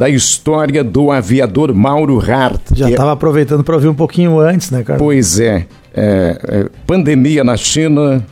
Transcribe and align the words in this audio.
da 0.00 0.08
história 0.08 0.84
do 0.84 1.10
aviador 1.10 1.74
Mauro 1.74 2.20
Hart. 2.20 2.60
Já 2.72 2.88
estava 2.88 3.10
é... 3.10 3.12
aproveitando 3.14 3.64
para 3.64 3.74
ouvir 3.74 3.88
um 3.88 3.94
pouquinho 3.94 4.38
antes, 4.38 4.70
né, 4.70 4.84
cara? 4.84 4.96
Pois 4.96 5.40
é, 5.40 5.66
é, 5.92 6.38
é. 6.44 6.66
Pandemia 6.86 7.42
na 7.42 7.56
China, 7.56 8.24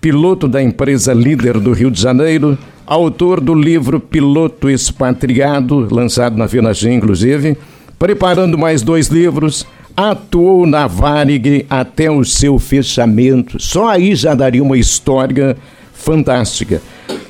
piloto 0.00 0.48
da 0.48 0.60
empresa 0.60 1.14
líder 1.14 1.60
do 1.60 1.72
Rio 1.72 1.92
de 1.92 2.02
Janeiro, 2.02 2.58
autor 2.84 3.40
do 3.40 3.54
livro 3.54 4.00
Piloto 4.00 4.68
Expatriado, 4.68 5.86
lançado 5.94 6.36
na 6.36 6.46
Vinagem, 6.46 6.96
inclusive, 6.96 7.56
preparando 8.00 8.58
mais 8.58 8.82
dois 8.82 9.06
livros, 9.06 9.64
atuou 9.96 10.66
na 10.66 10.88
Varig 10.88 11.64
até 11.70 12.10
o 12.10 12.24
seu 12.24 12.58
fechamento. 12.58 13.62
Só 13.62 13.88
aí 13.88 14.16
já 14.16 14.34
daria 14.34 14.60
uma 14.60 14.76
história 14.76 15.56
fantástica. 15.92 16.82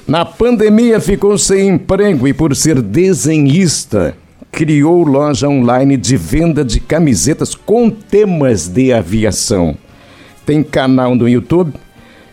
Na 0.06 0.24
pandemia 0.24 1.00
ficou 1.00 1.38
sem 1.38 1.68
emprego 1.68 2.26
e, 2.28 2.32
por 2.32 2.54
ser 2.54 2.80
desenhista, 2.82 4.14
criou 4.50 5.02
loja 5.04 5.48
online 5.48 5.96
de 5.96 6.16
venda 6.16 6.64
de 6.64 6.80
camisetas 6.80 7.54
com 7.54 7.88
temas 7.88 8.68
de 8.68 8.92
aviação. 8.92 9.76
Tem 10.44 10.62
canal 10.62 11.14
no 11.14 11.28
YouTube. 11.28 11.72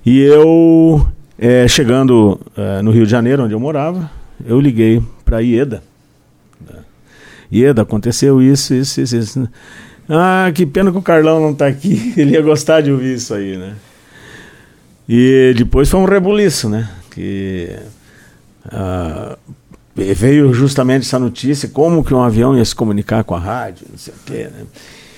E 0.04 0.18
eu, 0.20 1.06
é, 1.38 1.68
chegando 1.68 2.40
uh, 2.56 2.82
no 2.82 2.90
Rio 2.90 3.04
de 3.04 3.10
Janeiro, 3.10 3.44
onde 3.44 3.52
eu 3.52 3.60
morava, 3.60 4.10
eu 4.46 4.58
liguei 4.58 5.02
para 5.32 5.40
Ieda. 5.40 5.82
Ieda, 7.50 7.82
aconteceu 7.82 8.42
isso, 8.42 8.74
isso, 8.74 9.00
isso, 9.00 9.16
isso. 9.16 9.48
Ah, 10.06 10.52
que 10.54 10.66
pena 10.66 10.92
que 10.92 10.98
o 10.98 11.02
Carlão 11.02 11.40
não 11.40 11.52
está 11.52 11.66
aqui. 11.66 12.12
Ele 12.18 12.32
ia 12.32 12.42
gostar 12.42 12.82
de 12.82 12.92
ouvir 12.92 13.14
isso 13.14 13.32
aí, 13.32 13.56
né? 13.56 13.74
E 15.08 15.54
depois 15.56 15.88
foi 15.88 16.00
um 16.00 16.04
rebuliço, 16.04 16.68
né? 16.68 16.86
Que 17.10 17.74
ah, 18.66 19.38
veio 19.96 20.52
justamente 20.52 21.06
essa 21.06 21.18
notícia, 21.18 21.66
como 21.66 22.04
que 22.04 22.12
um 22.12 22.22
avião 22.22 22.56
ia 22.56 22.64
se 22.64 22.74
comunicar 22.74 23.24
com 23.24 23.34
a 23.34 23.38
rádio, 23.38 23.86
não 23.90 23.98
sei 23.98 24.12
o 24.12 24.16
quê, 24.26 24.48
né? 24.54 24.66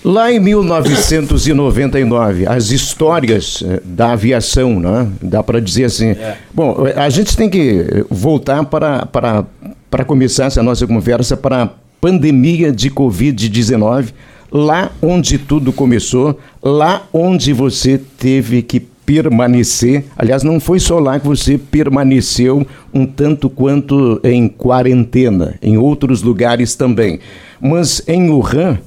Lá 0.04 0.30
em 0.30 0.38
1999, 0.38 2.46
as 2.46 2.70
histórias 2.70 3.64
eh, 3.66 3.80
da 3.82 4.12
aviação, 4.12 4.78
né? 4.78 5.10
dá 5.22 5.42
para 5.42 5.58
dizer 5.60 5.84
assim. 5.84 6.10
É. 6.10 6.36
Bom, 6.52 6.84
a 6.94 7.08
gente 7.08 7.34
tem 7.34 7.48
que 7.48 8.04
voltar 8.10 8.62
para, 8.66 9.06
para, 9.06 9.46
para 9.94 10.04
começar 10.04 10.46
essa 10.46 10.60
nossa 10.60 10.88
conversa 10.88 11.36
para 11.36 11.62
a 11.62 11.70
pandemia 12.00 12.72
de 12.72 12.90
Covid-19, 12.90 14.06
lá 14.50 14.90
onde 15.00 15.38
tudo 15.38 15.72
começou, 15.72 16.36
lá 16.60 17.06
onde 17.12 17.52
você 17.52 17.96
teve 18.18 18.60
que 18.60 18.80
permanecer. 18.80 20.06
Aliás, 20.18 20.42
não 20.42 20.58
foi 20.58 20.80
só 20.80 20.98
lá 20.98 21.20
que 21.20 21.28
você 21.28 21.56
permaneceu 21.56 22.66
um 22.92 23.06
tanto 23.06 23.48
quanto 23.48 24.20
em 24.24 24.48
quarentena, 24.48 25.54
em 25.62 25.78
outros 25.78 26.22
lugares 26.22 26.74
também. 26.74 27.20
Mas 27.60 28.02
em 28.08 28.28
Wuhan 28.28 28.80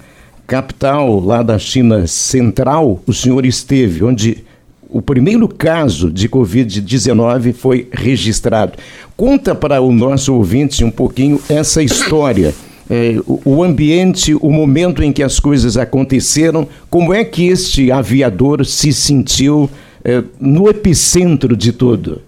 capital 0.46 1.22
lá 1.22 1.42
da 1.42 1.58
China 1.58 2.06
Central, 2.06 3.02
o 3.08 3.14
senhor 3.14 3.46
esteve, 3.46 4.04
onde 4.04 4.44
o 4.90 5.02
primeiro 5.02 5.48
caso 5.48 6.12
de 6.12 6.30
Covid-19 6.30 7.54
foi 7.54 7.88
registrado. 7.92 8.74
Conta 9.16 9.54
para 9.54 9.82
o 9.82 9.92
nosso 9.92 10.34
ouvinte 10.34 10.84
um 10.84 10.92
pouquinho 10.92 11.40
essa 11.50 11.82
história. 11.82 12.54
É, 12.90 13.16
o, 13.26 13.64
ambiente, 13.64 14.34
o 14.36 14.50
momento 14.50 15.04
em 15.04 15.12
que 15.12 15.22
as 15.22 15.42
coisas 15.42 15.76
aconteceram, 15.76 16.66
como 16.90 17.14
é 17.14 17.26
que 17.26 17.48
este 17.48 17.92
aviador 17.92 18.66
se 18.66 18.94
sentiu 18.94 19.70
é, 20.06 20.24
no 20.40 20.70
epicentro 20.70 21.58
de 21.58 21.74
tudo? 21.74 22.22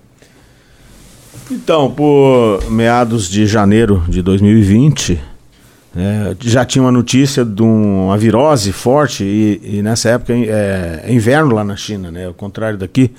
Então, 1.50 1.90
por 1.90 2.70
meados 2.70 3.30
de 3.30 3.47
janeiro 3.47 4.03
de 4.09 4.22
2020, 4.22 5.20
é, 5.96 6.36
já 6.42 6.64
tinha 6.64 6.84
uma 6.84 6.92
notícia 6.92 7.44
de 7.44 7.62
uma 7.64 8.18
virose 8.18 8.72
forte 8.72 9.24
e, 9.24 9.78
e 9.78 9.82
nessa 9.82 10.10
época 10.10 10.34
é, 10.34 11.04
é, 11.06 11.14
inverno 11.14 11.56
lá 11.56 11.64
na 11.64 11.76
China, 11.76 12.12
né? 12.12 12.28
Ao 12.28 12.34
contrário 12.34 12.78
daqui. 12.78 13.12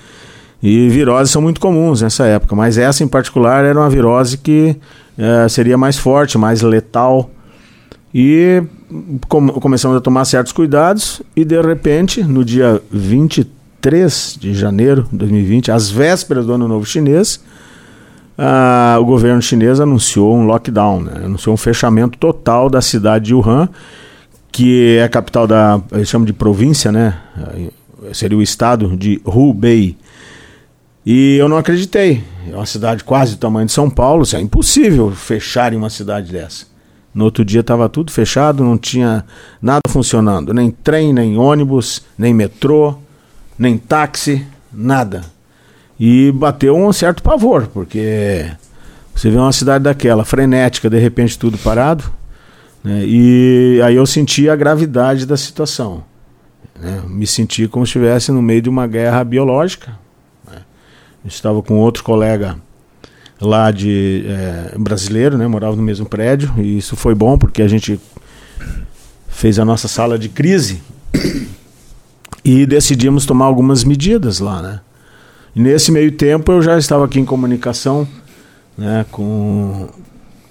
E 0.63 0.89
viroses 0.89 1.33
são 1.33 1.41
muito 1.41 1.59
comuns 1.59 2.03
nessa 2.03 2.27
época, 2.27 2.55
mas 2.55 2.77
essa 2.77 3.03
em 3.03 3.09
particular 3.09 3.65
era 3.65 3.79
uma 3.79 3.89
virose 3.89 4.37
que 4.37 4.77
é, 5.19 5.49
seria 5.49 5.77
mais 5.77 5.99
forte, 5.99 6.39
mais 6.39 6.61
letal. 6.63 7.31
E 8.15 8.63
com, 9.29 9.49
começamos 9.49 9.97
a 9.97 10.01
tomar 10.01 10.25
certos 10.25 10.53
cuidados 10.53 11.23
e 11.35 11.45
de 11.45 11.61
repente, 11.61 12.23
no 12.23 12.45
dia 12.45 12.81
23 12.91 14.37
de 14.39 14.55
janeiro 14.55 15.07
de 15.11 15.17
2020, 15.17 15.73
às 15.73 15.91
vésperas 15.91 16.47
do 16.47 16.53
Ano 16.53 16.69
Novo 16.69 16.85
Chinês, 16.85 17.41
ah, 18.43 18.97
o 18.99 19.05
governo 19.05 19.43
chinês 19.43 19.81
anunciou 19.81 20.34
um 20.34 20.47
lockdown, 20.47 21.03
né? 21.03 21.12
anunciou 21.27 21.53
um 21.53 21.59
fechamento 21.59 22.17
total 22.17 22.71
da 22.71 22.81
cidade 22.81 23.27
de 23.27 23.34
Wuhan, 23.34 23.69
que 24.51 24.97
é 24.97 25.05
a 25.05 25.11
capital 25.11 25.47
da, 25.47 25.78
eles 25.93 26.09
chamam 26.09 26.25
de 26.25 26.33
província, 26.33 26.91
né? 26.91 27.19
Seria 28.15 28.39
o 28.39 28.41
estado 28.43 28.97
de 28.97 29.21
Hubei. 29.27 29.95
E 31.05 31.37
eu 31.37 31.51
não 31.51 31.59
acreditei. 31.59 32.25
É 32.51 32.56
uma 32.56 32.65
cidade 32.65 33.05
quase 33.05 33.37
do 33.37 33.39
tamanho 33.39 33.67
de 33.67 33.73
São 33.73 33.91
Paulo, 33.91 34.25
é 34.34 34.41
impossível 34.41 35.11
fechar 35.11 35.75
em 35.75 35.77
uma 35.77 35.91
cidade 35.91 36.33
dessa. 36.33 36.65
No 37.13 37.27
outro 37.27 37.45
dia 37.45 37.60
estava 37.60 37.91
tudo 37.91 38.10
fechado, 38.10 38.65
não 38.65 38.78
tinha 38.78 39.22
nada 39.60 39.83
funcionando, 39.87 40.54
nem 40.54 40.71
trem, 40.71 41.13
nem 41.13 41.37
ônibus, 41.37 42.03
nem 42.16 42.33
metrô, 42.33 42.95
nem 43.59 43.77
táxi, 43.77 44.47
nada. 44.72 45.25
E 46.03 46.33
bateu 46.33 46.75
um 46.75 46.91
certo 46.95 47.23
pavor, 47.23 47.67
porque 47.67 48.51
você 49.15 49.29
vê 49.29 49.37
uma 49.37 49.53
cidade 49.53 49.85
daquela, 49.85 50.25
frenética, 50.25 50.89
de 50.89 50.99
repente 50.99 51.39
tudo 51.39 51.59
parado. 51.59 52.11
Né? 52.83 53.05
E 53.05 53.83
aí 53.85 53.97
eu 53.97 54.07
senti 54.07 54.49
a 54.49 54.57
gravidade 54.57 55.27
da 55.27 55.37
situação. 55.37 56.03
Né? 56.81 57.03
Me 57.07 57.27
senti 57.27 57.69
como 57.69 57.85
se 57.85 57.91
estivesse 57.91 58.33
no 58.33 58.41
meio 58.41 58.63
de 58.63 58.71
uma 58.71 58.87
guerra 58.87 59.23
biológica. 59.23 59.93
Né? 60.51 60.63
Estava 61.27 61.63
com 61.63 61.77
outro 61.77 62.03
colega 62.03 62.57
lá 63.39 63.71
de 63.71 64.25
é, 64.27 64.79
brasileiro, 64.79 65.37
né? 65.37 65.47
morava 65.47 65.77
no 65.77 65.83
mesmo 65.83 66.07
prédio, 66.07 66.51
e 66.57 66.79
isso 66.79 66.97
foi 66.97 67.15
bom 67.15 67.37
porque 67.37 67.61
a 67.61 67.69
gente 67.69 68.01
fez 69.29 69.59
a 69.59 69.67
nossa 69.67 69.87
sala 69.87 70.19
de 70.19 70.31
crise 70.31 70.83
e 72.43 72.65
decidimos 72.65 73.27
tomar 73.27 73.45
algumas 73.45 73.85
medidas 73.85 74.41
lá, 74.41 74.63
né? 74.63 74.81
E 75.55 75.61
nesse 75.61 75.91
meio 75.91 76.13
tempo 76.13 76.53
eu 76.53 76.63
já 76.63 76.79
estava 76.79 77.05
aqui 77.05 77.19
em 77.19 77.25
comunicação 77.25 78.07
né, 78.77 79.05
com 79.11 79.89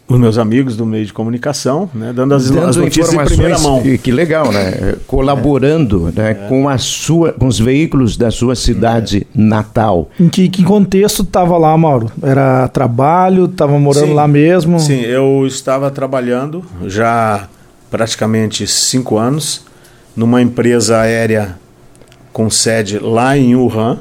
os 0.09 0.19
meus 0.19 0.39
amigos 0.39 0.75
do 0.75 0.87
meio 0.87 1.05
de 1.05 1.13
comunicação, 1.13 1.87
né, 1.93 2.11
dando 2.11 2.33
as, 2.33 2.49
dando 2.49 2.69
as 2.69 2.75
notícias 2.75 3.13
em 3.13 3.25
primeira 3.25 3.59
mão. 3.59 3.81
Que 4.01 4.11
legal, 4.11 4.51
né? 4.51 4.95
Colaborando 5.05 6.11
né, 6.15 6.31
é. 6.31 6.33
com, 6.33 6.67
a 6.67 6.79
sua, 6.79 7.31
com 7.31 7.47
os 7.47 7.59
veículos 7.59 8.17
da 8.17 8.31
sua 8.31 8.55
cidade 8.55 9.27
é. 9.35 9.39
natal. 9.39 10.09
Em 10.19 10.27
que, 10.27 10.49
que 10.49 10.63
contexto 10.63 11.21
estava 11.21 11.57
lá, 11.59 11.77
Mauro? 11.77 12.11
Era 12.23 12.67
trabalho? 12.69 13.45
Estava 13.45 13.77
morando 13.77 14.07
sim, 14.07 14.13
lá 14.13 14.27
mesmo? 14.27 14.79
Sim, 14.79 15.01
eu 15.01 15.45
estava 15.45 15.91
trabalhando 15.91 16.65
já 16.87 17.47
praticamente 17.91 18.65
cinco 18.65 19.17
anos 19.17 19.63
numa 20.15 20.41
empresa 20.41 20.99
aérea 20.99 21.55
com 22.33 22.49
sede 22.49 22.97
lá 22.97 23.37
em 23.37 23.55
Wuhan. 23.55 23.99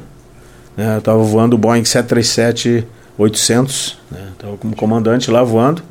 Né, 0.79 0.95
eu 0.95 0.99
estava 0.99 1.21
voando 1.25 1.57
o 1.57 1.59
Boeing 1.59 1.83
737-800, 1.83 2.87
estava 3.19 4.53
né, 4.53 4.59
como 4.61 4.77
comandante 4.77 5.29
lá 5.29 5.43
voando. 5.43 5.83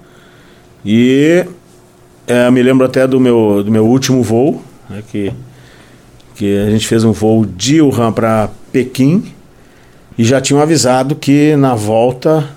E 0.86 1.46
é, 2.26 2.50
me 2.50 2.64
lembro 2.64 2.86
até 2.86 3.06
do 3.06 3.20
meu, 3.20 3.62
do 3.66 3.70
meu 3.70 3.86
último 3.86 4.24
voo, 4.24 4.64
né, 4.90 5.04
que, 5.12 5.34
que 6.36 6.58
a 6.58 6.70
gente 6.70 6.88
fez 6.88 7.04
um 7.04 7.12
voo 7.12 7.46
de 7.46 7.82
Wuhan 7.82 8.14
para 8.14 8.50
Pequim 8.72 9.26
e 10.18 10.24
já 10.24 10.40
tinham 10.40 10.62
avisado 10.62 11.16
que 11.16 11.58
na 11.58 11.76
volta 11.76 12.50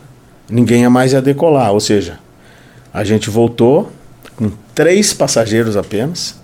ninguém 0.48 0.88
mais 0.88 1.12
ia 1.12 1.20
decolar. 1.20 1.72
Ou 1.72 1.80
seja, 1.80 2.20
a 2.94 3.02
gente 3.02 3.28
voltou 3.28 3.90
com 4.36 4.52
três 4.72 5.12
passageiros 5.12 5.76
apenas. 5.76 6.39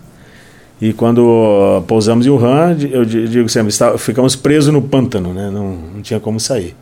E 0.81 0.93
quando 0.93 1.83
pousamos 1.87 2.27
em 2.27 2.31
Wuhan, 2.31 2.77
eu 2.91 3.05
digo 3.05 3.49
sempre, 3.49 3.73
ficamos 3.99 4.37
presos 4.37 4.73
no 4.73 4.83
pântano, 4.83 5.33
né? 5.33 5.51
não, 5.51 5.77
não 5.95 6.03
tinha 6.03 6.21
como 6.21 6.39
sair. 6.39 6.77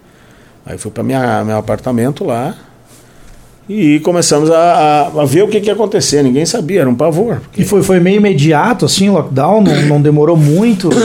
Aí 0.66 0.76
fui 0.78 0.90
para 0.90 1.04
meu 1.04 1.56
apartamento 1.56 2.24
lá, 2.24 2.56
e 3.68 3.98
começamos 4.00 4.50
a, 4.50 4.56
a, 4.56 5.22
a, 5.22 5.24
ver 5.24 5.42
o 5.42 5.48
que, 5.48 5.58
que 5.58 5.68
ia 5.68 5.72
acontecer. 5.72 6.22
Ninguém 6.22 6.44
sabia, 6.44 6.82
era 6.82 6.90
um 6.90 6.94
pavor. 6.94 7.40
Porque... 7.40 7.62
E 7.62 7.64
foi, 7.64 7.82
foi 7.82 7.98
meio 7.98 8.18
imediato, 8.18 8.84
assim, 8.84 9.08
o 9.08 9.14
lockdown? 9.14 9.62
Não, 9.62 9.82
não 9.82 10.02
demorou 10.02 10.36
muito? 10.36 10.90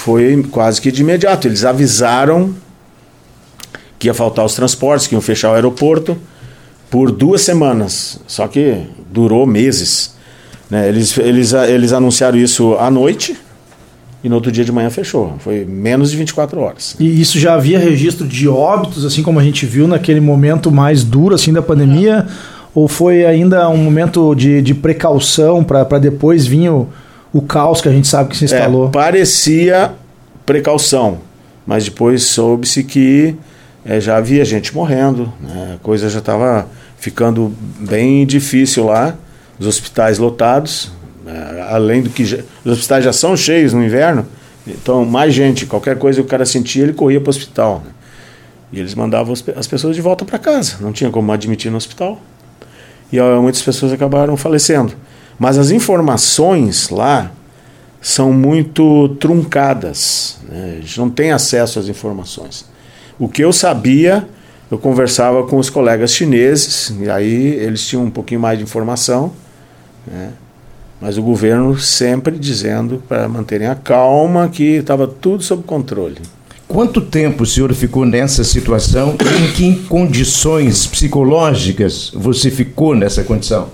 Foi 0.00 0.42
quase 0.50 0.80
que 0.80 0.90
de 0.90 1.02
imediato. 1.02 1.46
Eles 1.46 1.62
avisaram 1.62 2.54
que 3.98 4.06
ia 4.06 4.14
faltar 4.14 4.46
os 4.46 4.54
transportes, 4.54 5.06
que 5.06 5.14
iam 5.14 5.20
fechar 5.20 5.50
o 5.50 5.54
aeroporto 5.54 6.16
por 6.88 7.10
duas 7.10 7.42
semanas. 7.42 8.18
Só 8.26 8.48
que 8.48 8.82
durou 9.10 9.46
meses. 9.46 10.14
Né? 10.70 10.88
Eles, 10.88 11.16
eles, 11.18 11.52
eles 11.52 11.92
anunciaram 11.92 12.38
isso 12.38 12.74
à 12.74 12.90
noite 12.90 13.36
e 14.22 14.28
no 14.28 14.34
outro 14.34 14.52
dia 14.52 14.64
de 14.64 14.70
manhã 14.70 14.90
fechou. 14.90 15.34
Foi 15.38 15.64
menos 15.64 16.10
de 16.10 16.16
24 16.16 16.60
horas. 16.60 16.96
E 17.00 17.20
isso 17.20 17.38
já 17.38 17.54
havia 17.54 17.78
registro 17.78 18.26
de 18.26 18.48
óbitos, 18.48 19.04
assim 19.04 19.22
como 19.22 19.40
a 19.40 19.42
gente 19.42 19.66
viu 19.66 19.88
naquele 19.88 20.20
momento 20.20 20.70
mais 20.70 21.02
duro 21.02 21.34
assim 21.34 21.52
da 21.52 21.62
pandemia? 21.62 22.26
É. 22.28 22.60
Ou 22.74 22.86
foi 22.86 23.26
ainda 23.26 23.68
um 23.68 23.76
momento 23.76 24.34
de, 24.34 24.62
de 24.62 24.74
precaução 24.74 25.64
para 25.64 25.98
depois 25.98 26.46
vir 26.46 26.70
o, 26.70 26.88
o 27.32 27.42
caos 27.42 27.80
que 27.80 27.88
a 27.88 27.92
gente 27.92 28.06
sabe 28.06 28.30
que 28.30 28.36
se 28.36 28.44
instalou? 28.44 28.86
É, 28.86 28.90
parecia 28.90 29.92
precaução, 30.46 31.18
mas 31.66 31.84
depois 31.84 32.22
soube-se 32.24 32.84
que 32.84 33.34
é, 33.84 34.00
já 34.00 34.18
havia 34.18 34.44
gente 34.44 34.74
morrendo, 34.74 35.32
né? 35.40 35.74
a 35.76 35.78
coisa 35.82 36.08
já 36.08 36.20
estava 36.20 36.68
ficando 36.96 37.52
bem 37.80 38.24
difícil 38.26 38.84
lá, 38.84 39.16
os 39.60 39.66
hospitais 39.66 40.18
lotados, 40.18 40.90
é, 41.26 41.66
além 41.68 42.02
do 42.02 42.08
que 42.10 42.24
já, 42.24 42.38
os 42.64 42.72
hospitais 42.72 43.04
já 43.04 43.12
são 43.12 43.36
cheios 43.36 43.74
no 43.74 43.84
inverno, 43.84 44.26
então 44.66 45.04
mais 45.04 45.34
gente, 45.34 45.66
qualquer 45.66 45.98
coisa 45.98 46.20
que 46.20 46.26
o 46.26 46.28
cara 46.28 46.46
sentia, 46.46 46.82
ele 46.82 46.94
corria 46.94 47.20
para 47.20 47.28
o 47.28 47.30
hospital. 47.30 47.82
Né? 47.84 47.92
E 48.72 48.80
eles 48.80 48.94
mandavam 48.94 49.34
as 49.56 49.66
pessoas 49.66 49.94
de 49.94 50.00
volta 50.02 50.24
para 50.24 50.38
casa, 50.38 50.76
não 50.80 50.92
tinha 50.92 51.10
como 51.10 51.30
admitir 51.30 51.70
no 51.70 51.76
hospital. 51.76 52.18
E 53.12 53.20
muitas 53.40 53.60
pessoas 53.60 53.92
acabaram 53.92 54.36
falecendo. 54.36 54.94
Mas 55.38 55.58
as 55.58 55.70
informações 55.70 56.88
lá 56.88 57.30
são 58.00 58.32
muito 58.32 59.08
truncadas, 59.20 60.38
né? 60.48 60.76
a 60.78 60.80
gente 60.80 60.98
não 60.98 61.10
tem 61.10 61.32
acesso 61.32 61.78
às 61.78 61.88
informações. 61.88 62.64
O 63.18 63.28
que 63.28 63.42
eu 63.42 63.52
sabia, 63.52 64.26
eu 64.70 64.78
conversava 64.78 65.42
com 65.46 65.58
os 65.58 65.68
colegas 65.68 66.12
chineses, 66.12 66.94
e 66.98 67.10
aí 67.10 67.54
eles 67.54 67.86
tinham 67.86 68.04
um 68.04 68.10
pouquinho 68.10 68.40
mais 68.40 68.56
de 68.56 68.64
informação. 68.64 69.32
Né? 70.10 70.32
Mas 71.00 71.16
o 71.16 71.22
governo 71.22 71.78
sempre 71.78 72.38
dizendo 72.38 73.02
para 73.08 73.26
manterem 73.28 73.68
a 73.68 73.74
calma 73.74 74.48
que 74.48 74.64
estava 74.64 75.06
tudo 75.06 75.42
sob 75.42 75.62
controle. 75.62 76.18
Quanto 76.68 77.00
tempo 77.00 77.42
o 77.42 77.46
senhor 77.46 77.72
ficou 77.74 78.04
nessa 78.04 78.44
situação? 78.44 79.16
Em 79.40 79.52
que 79.52 79.76
condições 79.88 80.86
psicológicas 80.86 82.12
você 82.14 82.50
ficou 82.50 82.94
nessa 82.94 83.24
condição? 83.24 83.68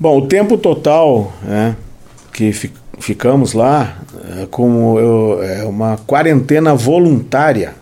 Bom, 0.00 0.18
o 0.18 0.26
tempo 0.26 0.58
total 0.58 1.32
né, 1.42 1.76
que 2.32 2.52
fi 2.52 2.72
ficamos 2.98 3.52
lá, 3.52 3.98
é, 4.40 4.46
como 4.46 4.98
eu, 4.98 5.42
é 5.42 5.64
uma 5.64 5.96
quarentena 6.06 6.74
voluntária, 6.74 7.74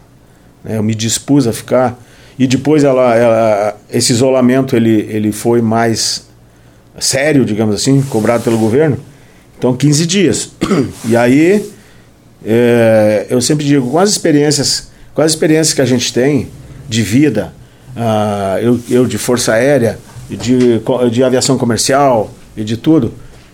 né, 0.65 0.79
eu 0.79 0.83
me 0.83 0.95
dispus 0.95 1.47
a 1.47 1.53
ficar 1.53 1.99
e 2.39 2.47
depois 2.47 2.83
ela, 2.83 3.15
ela, 3.15 3.77
esse 3.91 4.13
isolamento 4.13 4.75
ele, 4.75 5.07
ele 5.11 5.31
foi 5.31 5.61
mais 5.61 6.27
sério, 6.99 7.45
digamos 7.45 7.75
assim, 7.75 8.03
cobrado 8.03 8.45
pelo 8.45 8.59
governo. 8.59 8.99
Então, 9.59 9.77
15 9.77 10.07
dias. 10.07 10.51
E 11.09 11.17
aí, 11.17 11.71
é, 12.45 13.27
eu 13.31 13.41
sempre 13.41 13.65
digo, 13.65 13.91
com 13.91 13.99
as 13.99 14.11
experiências, 14.11 14.91
com 15.15 15.23
as 15.23 15.33
experiências 15.33 15.75
que 15.75 15.81
a 15.81 15.85
gente 15.85 16.13
tem 16.13 16.49
de 16.89 17.03
vida, 17.03 17.53
uh, 17.97 18.59
eu, 18.59 18.81
eu 18.91 19.07
de 19.07 19.19
força 19.19 19.53
aérea, 19.53 19.99
de, 20.29 20.81
de 21.11 21.23
aviação 21.23 21.59
comercial 21.59 22.31
e 22.57 22.65
de 22.65 22.77
tudo, 22.77 23.13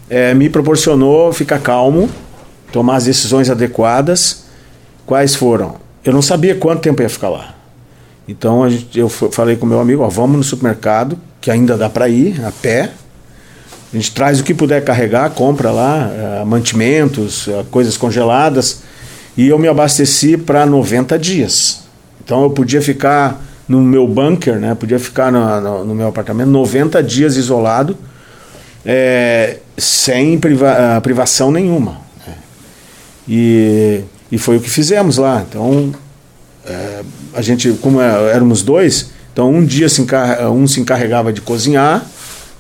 é, 0.09 0.33
me 0.35 0.49
proporcionou 0.49 1.33
ficar 1.33 1.59
calmo, 1.61 2.09
tomar 2.73 2.97
as 2.97 3.05
decisões 3.05 3.51
adequadas. 3.51 4.45
Quais 5.05 5.35
foram? 5.35 5.77
Eu 6.05 6.13
não 6.13 6.23
sabia 6.23 6.55
quanto 6.55 6.81
tempo 6.81 7.03
ia 7.03 7.09
ficar 7.09 7.29
lá. 7.29 7.55
Então 8.27 8.69
gente, 8.69 8.99
eu 8.99 9.09
falei 9.09 9.57
com 9.57 9.67
meu 9.67 9.81
amigo, 9.81 10.03
ó, 10.03 10.09
vamos 10.09 10.37
no 10.37 10.45
supermercado, 10.45 11.19
que 11.41 11.51
ainda 11.51 11.77
dá 11.77 11.89
para 11.89 12.09
ir 12.09 12.45
a 12.45 12.53
pé, 12.53 12.91
a 13.93 13.97
gente 13.97 14.13
traz 14.13 14.39
o 14.39 14.45
que 14.45 14.53
puder 14.53 14.85
carregar, 14.85 15.31
compra 15.31 15.71
lá, 15.71 16.11
uh, 16.43 16.47
mantimentos, 16.47 17.47
uh, 17.47 17.65
coisas 17.71 17.97
congeladas. 17.97 18.83
E 19.37 19.49
eu 19.49 19.59
me 19.59 19.67
abasteci 19.67 20.37
para 20.37 20.67
90 20.67 21.19
dias. 21.19 21.81
Então 22.23 22.43
eu 22.43 22.51
podia 22.51 22.83
ficar 22.83 23.43
no 23.67 23.81
meu 23.81 24.07
bunker, 24.07 24.57
né? 24.57 24.75
podia 24.75 24.99
ficar 24.99 25.33
no, 25.33 25.61
no, 25.61 25.85
no 25.87 25.95
meu 25.95 26.09
apartamento 26.09 26.51
90 26.51 27.03
dias 27.03 27.37
isolado, 27.37 27.97
é, 28.85 29.59
sem 29.77 30.39
priva 30.39 31.01
privação 31.03 31.51
nenhuma. 31.51 31.99
Né? 32.27 32.35
E, 33.29 34.01
e 34.33 34.39
foi 34.39 34.57
o 34.57 34.61
que 34.61 34.69
fizemos 34.69 35.19
lá. 35.19 35.45
Então, 35.49 35.95
é, 36.67 37.03
a 37.35 37.41
gente, 37.41 37.73
como 37.75 38.01
é, 38.01 38.33
éramos 38.33 38.63
dois, 38.63 39.11
então 39.33 39.51
um 39.51 39.65
dia 39.65 39.89
se 39.89 40.05
um 40.53 40.67
se 40.67 40.81
encarregava 40.81 41.33
de 41.33 41.41
cozinhar 41.41 42.05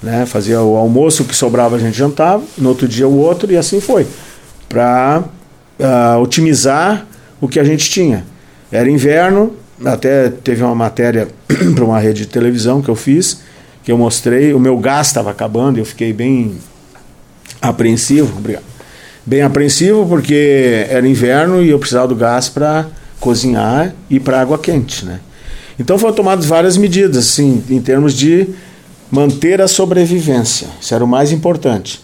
né? 0.03 0.27
Fazia 0.27 0.61
o 0.63 0.77
almoço, 0.77 1.25
que 1.25 1.35
sobrava 1.35 1.77
a 1.77 1.79
gente 1.79 1.97
jantava, 1.97 2.43
no 2.57 2.69
outro 2.69 2.87
dia 2.87 3.07
o 3.07 3.19
outro, 3.19 3.51
e 3.53 3.57
assim 3.57 3.81
foi. 3.81 4.07
Para 4.69 5.25
uh, 5.79 5.85
ah, 5.85 6.19
otimizar 6.19 7.07
o 7.41 7.49
que 7.49 7.59
a 7.59 7.65
gente 7.65 7.89
tinha. 7.91 8.25
Era 8.71 8.91
inverno, 8.91 9.55
até 9.85 10.29
teve 10.29 10.63
uma 10.63 10.75
matéria 10.75 11.29
para 11.75 11.85
uma 11.85 11.99
rede 11.99 12.23
de 12.23 12.29
televisão 12.29 12.83
que 12.83 12.89
eu 12.89 12.97
fiz, 12.97 13.41
que 13.83 13.91
eu 13.91 13.97
mostrei, 13.97 14.53
o 14.53 14.61
meu 14.61 14.77
gás 14.79 15.07
estava 15.07 15.31
acabando, 15.31 15.79
eu 15.79 15.85
fiquei 15.85 16.13
bem 16.13 16.59
apreensivo, 17.61 18.37
obrigado. 18.37 18.65
Bem 19.25 19.43
apreensivo 19.43 20.07
porque 20.07 20.87
era 20.89 21.07
inverno 21.07 21.63
e 21.63 21.71
eu 21.71 21.79
precisava 21.79 22.09
do 22.09 22.17
gás 22.17 22.49
para 22.49 22.87
cozinhar 23.21 23.95
e 24.09 24.19
para 24.19 24.41
água 24.41 24.59
quente, 24.59 25.05
né? 25.05 25.21
Então 25.79 25.99
foram 25.99 26.15
tomadas 26.15 26.47
várias 26.47 26.77
medidas, 26.77 27.29
assim, 27.29 27.63
em 27.71 27.81
termos 27.81 28.15
de 28.15 28.49
manter 29.11 29.61
a 29.61 29.69
sobrevivência. 29.69 30.69
Isso 30.81 30.95
era 30.95 31.05
o 31.05 31.09
mais 31.09 31.33
importante. 31.33 32.01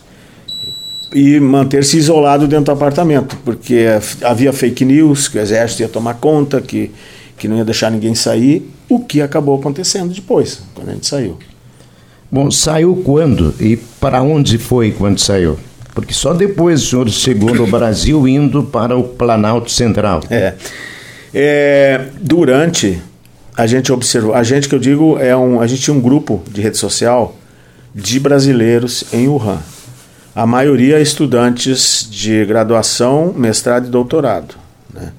E 1.13 1.39
manter-se 1.39 1.97
isolado 1.97 2.49
dentro 2.49 2.67
do 2.67 2.73
apartamento, 2.73 3.37
porque 3.45 3.87
havia 4.23 4.53
fake 4.53 4.85
news, 4.85 5.29
que 5.29 5.39
o 5.39 5.41
exército 5.41 5.83
ia 5.83 5.89
tomar 5.89 6.15
conta, 6.15 6.61
que, 6.61 6.91
que 7.39 7.47
não 7.47 7.57
ia 7.57 7.65
deixar 7.65 7.91
ninguém 7.91 8.15
sair, 8.15 8.69
o 8.89 8.99
que 8.99 9.23
acabou 9.23 9.59
acontecendo 9.59 10.13
depois, 10.13 10.63
quando 10.75 10.89
a 10.89 10.93
gente 10.93 11.07
saiu. 11.07 11.39
Bom, 12.31 12.51
saiu 12.51 13.01
quando 13.05 13.55
e 13.61 13.77
para 13.77 14.21
onde 14.23 14.59
foi 14.59 14.91
quando 14.91 15.21
saiu? 15.21 15.57
Porque 15.95 16.13
só 16.13 16.35
depois 16.35 16.83
o 16.83 16.87
senhor 16.87 17.09
chegou 17.09 17.55
no 17.55 17.67
Brasil 17.69 18.27
indo 18.27 18.65
para 18.65 18.97
o 18.97 19.05
Planalto 19.05 19.71
Central. 19.71 20.21
É. 20.29 20.55
é 21.33 22.07
durante 22.21 23.01
a 23.57 23.67
gente 23.67 23.93
observou, 23.93 24.35
a 24.35 24.43
gente 24.43 24.69
que 24.69 24.75
eu 24.75 24.79
digo 24.79 25.19
é 25.19 25.37
um, 25.37 25.61
a 25.61 25.67
gente 25.67 25.83
tinha 25.83 25.95
um 25.95 26.01
grupo 26.01 26.43
de 26.51 26.61
rede 26.61 26.77
social 26.77 27.37
de 27.95 28.19
brasileiros 28.19 29.05
em 29.13 29.29
Wuhan. 29.29 29.61
A 30.35 30.47
maioria 30.47 31.01
estudantes 31.01 32.09
de 32.11 32.45
graduação, 32.45 33.33
mestrado 33.37 33.87
e 33.87 33.91
doutorado. 33.91 34.57
Né? 34.93 35.13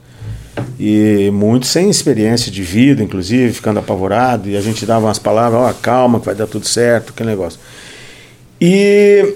e 0.79 1.29
muitos 1.33 1.69
sem 1.69 1.89
experiência 1.89 2.51
de 2.51 2.61
vida, 2.63 3.03
inclusive, 3.03 3.53
ficando 3.53 3.79
apavorado, 3.79 4.49
e 4.49 4.57
a 4.57 4.61
gente 4.61 4.85
dava 4.85 5.05
umas 5.05 5.19
palavras, 5.19 5.61
ó, 5.61 5.69
oh, 5.69 5.73
calma 5.75 6.19
que 6.19 6.25
vai 6.25 6.35
dar 6.35 6.47
tudo 6.47 6.67
certo, 6.67 7.11
aquele 7.11 7.29
negócio. 7.29 7.59
E 8.59 9.35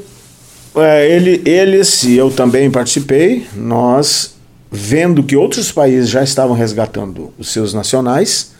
é, 0.75 1.09
ele, 1.09 1.41
eles, 1.45 2.03
e 2.03 2.15
eu 2.15 2.29
também 2.29 2.69
participei, 2.69 3.47
nós, 3.55 4.35
vendo 4.71 5.23
que 5.23 5.35
outros 5.35 5.71
países 5.71 6.09
já 6.09 6.23
estavam 6.23 6.55
resgatando 6.55 7.33
os 7.37 7.49
seus 7.49 7.73
nacionais, 7.73 8.51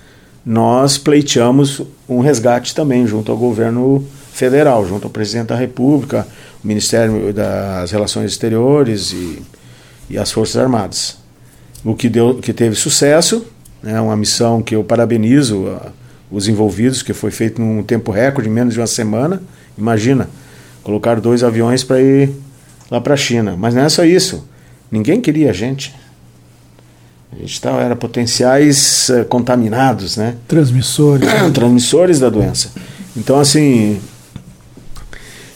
nós 0.46 0.98
pleiteamos 0.98 1.82
um 2.08 2.20
resgate 2.20 2.74
também 2.74 3.06
junto 3.06 3.32
ao 3.32 3.38
governo 3.38 4.06
federal, 4.32 4.88
junto 4.88 5.06
ao 5.06 5.10
presidente 5.10 5.48
da 5.48 5.56
República, 5.56 6.26
o 6.64 6.68
Ministério 6.68 7.34
das 7.34 7.92
Relações 7.92 8.32
Exteriores 8.32 9.12
e, 9.12 9.42
e 10.10 10.18
as 10.18 10.32
Forças 10.32 10.58
Armadas. 10.58 11.18
O 11.84 11.96
que, 11.96 12.10
deu, 12.10 12.36
que 12.36 12.54
teve 12.54 12.76
sucesso, 12.76 13.46
é 13.84 13.94
né, 13.94 14.02
uma 14.02 14.16
missão 14.16 14.62
que 14.62 14.76
eu 14.76 14.84
parabenizo 14.84 15.68
a, 15.68 15.92
os 16.32 16.48
envolvidos, 16.48 17.02
que 17.02 17.14
foi 17.14 17.32
feito 17.32 17.62
num 17.62 17.82
tempo 17.84 18.12
recorde, 18.12 18.50
menos 18.50 18.74
de 18.74 18.80
uma 18.80 18.88
semana. 18.88 19.42
Imagina, 19.78 20.30
colocar 20.84 21.20
dois 21.20 21.44
aviões 21.44 21.84
para 21.84 22.02
ir 22.02 22.32
lá 22.92 23.00
para 23.02 23.14
a 23.14 23.18
China. 23.18 23.56
Mas 23.58 23.74
não 23.74 23.84
é 23.84 23.90
só 23.90 24.04
isso. 24.04 24.48
Ninguém 24.92 25.22
queria 25.22 25.52
a 25.52 25.54
gente. 25.54 25.96
A 27.32 27.40
gente 27.40 27.62
tava, 27.62 27.82
era 27.82 27.96
potenciais 27.96 29.10
uh, 29.10 29.26
contaminados, 29.26 30.18
né? 30.18 30.36
Transmissores. 30.48 31.30
Transmissores 31.54 32.20
da 32.20 32.30
doença. 32.30 32.72
Então, 33.16 33.40
assim, 33.40 34.00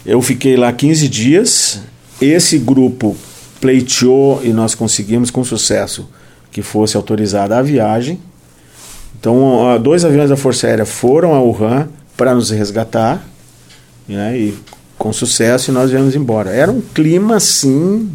eu 0.05 0.21
fiquei 0.21 0.55
lá 0.55 0.71
15 0.71 1.07
dias. 1.07 1.79
Esse 2.21 2.57
grupo 2.57 3.17
pleiteou 3.59 4.41
e 4.43 4.53
nós 4.53 4.75
conseguimos 4.75 5.31
com 5.31 5.43
sucesso 5.43 6.07
que 6.51 6.61
fosse 6.61 6.95
autorizada 6.95 7.57
a 7.57 7.61
viagem. 7.61 8.19
Então, 9.19 9.79
dois 9.81 10.03
aviões 10.03 10.29
da 10.29 10.35
Força 10.35 10.67
Aérea 10.67 10.85
foram 10.85 11.33
a 11.33 11.41
Wuhan 11.41 11.87
para 12.15 12.35
nos 12.35 12.49
resgatar 12.49 13.25
né, 14.07 14.37
e 14.37 14.57
com 14.97 15.11
sucesso 15.11 15.71
e 15.71 15.73
nós 15.73 15.91
viemos 15.91 16.15
embora. 16.15 16.51
Era 16.51 16.71
um 16.71 16.81
clima 16.81 17.37
assim. 17.37 18.09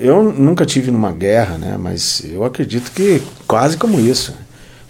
Eu 0.00 0.32
nunca 0.32 0.66
tive 0.66 0.90
numa 0.90 1.12
guerra, 1.12 1.58
né, 1.58 1.76
mas 1.78 2.22
eu 2.28 2.44
acredito 2.44 2.90
que 2.90 3.22
quase 3.46 3.76
como 3.76 4.00
isso, 4.00 4.34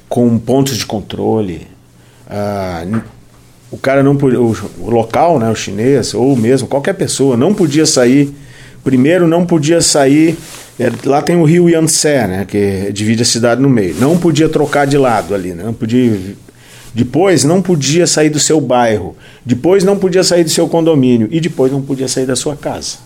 com 0.09 0.39
pontos 0.39 0.77
de 0.77 0.87
controle. 0.87 1.67
Ah, 2.29 2.85
o 3.71 3.77
cara 3.77 4.03
não 4.03 4.17
podia, 4.17 4.41
o, 4.41 4.57
o 4.81 4.91
local, 4.91 5.39
né, 5.39 5.51
o 5.51 5.55
chinês 5.55 6.15
ou 6.15 6.35
mesmo 6.35 6.67
qualquer 6.67 6.95
pessoa 6.95 7.37
não 7.37 7.53
podia 7.55 7.85
sair. 7.85 8.35
Primeiro 8.83 9.27
não 9.27 9.45
podia 9.45 9.81
sair 9.81 10.39
é, 10.79 10.93
lá 11.07 11.23
tem 11.23 11.37
o 11.37 11.45
rio 11.45 11.71
Yangtze, 11.71 12.27
né, 12.29 12.45
que 12.47 12.93
divide 12.93 13.23
a 13.23 13.25
cidade 13.25 13.61
no 13.61 13.69
meio. 13.69 13.95
Não 13.99 14.19
podia 14.19 14.49
trocar 14.49 14.87
de 14.87 14.99
lado 14.99 15.35
ali, 15.35 15.55
né, 15.55 15.65
não 15.65 15.73
podia. 15.73 16.19
Depois 16.95 17.45
não 17.45 17.63
podia 17.63 18.07
sair 18.07 18.29
do 18.29 18.39
seu 18.39 18.61
bairro. 18.61 19.17
Depois 19.45 19.85
não 19.85 19.99
podia 19.99 20.23
sair 20.23 20.45
do 20.45 20.51
seu 20.51 20.69
condomínio 20.69 21.29
e 21.31 21.41
depois 21.41 21.73
não 21.73 21.81
podia 21.81 22.09
sair 22.09 22.27
da 22.27 22.37
sua 22.37 22.57
casa. 22.57 22.99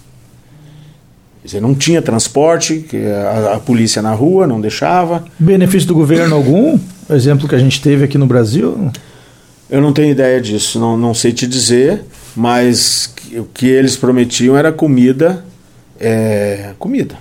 Você 1.45 1.61
não 1.61 1.75
tinha 1.75 2.03
transporte, 2.03 2.85
a, 3.33 3.55
a 3.55 3.59
polícia 3.59 4.03
na 4.03 4.13
rua 4.13 4.47
não 4.47 4.61
deixava. 4.61 5.25
Benefício 5.39 5.89
do 5.89 5.95
governo 5.95 6.35
algum? 6.35 6.79
Exemplo 7.09 7.49
que 7.49 7.55
a 7.55 7.59
gente 7.59 7.81
teve 7.81 8.05
aqui 8.05 8.19
no 8.19 8.27
Brasil? 8.27 8.91
Eu 9.71 9.81
não 9.81 9.93
tenho 9.93 10.11
ideia 10.11 10.41
disso, 10.41 10.79
não, 10.79 10.97
não 10.97 11.15
sei 11.15 11.33
te 11.33 11.47
dizer, 11.47 12.05
mas 12.37 13.15
o 13.33 13.45
que 13.45 13.67
eles 13.67 13.97
prometiam 13.97 14.57
era 14.57 14.71
comida, 14.71 15.45
é, 15.99 16.73
comida, 16.79 17.17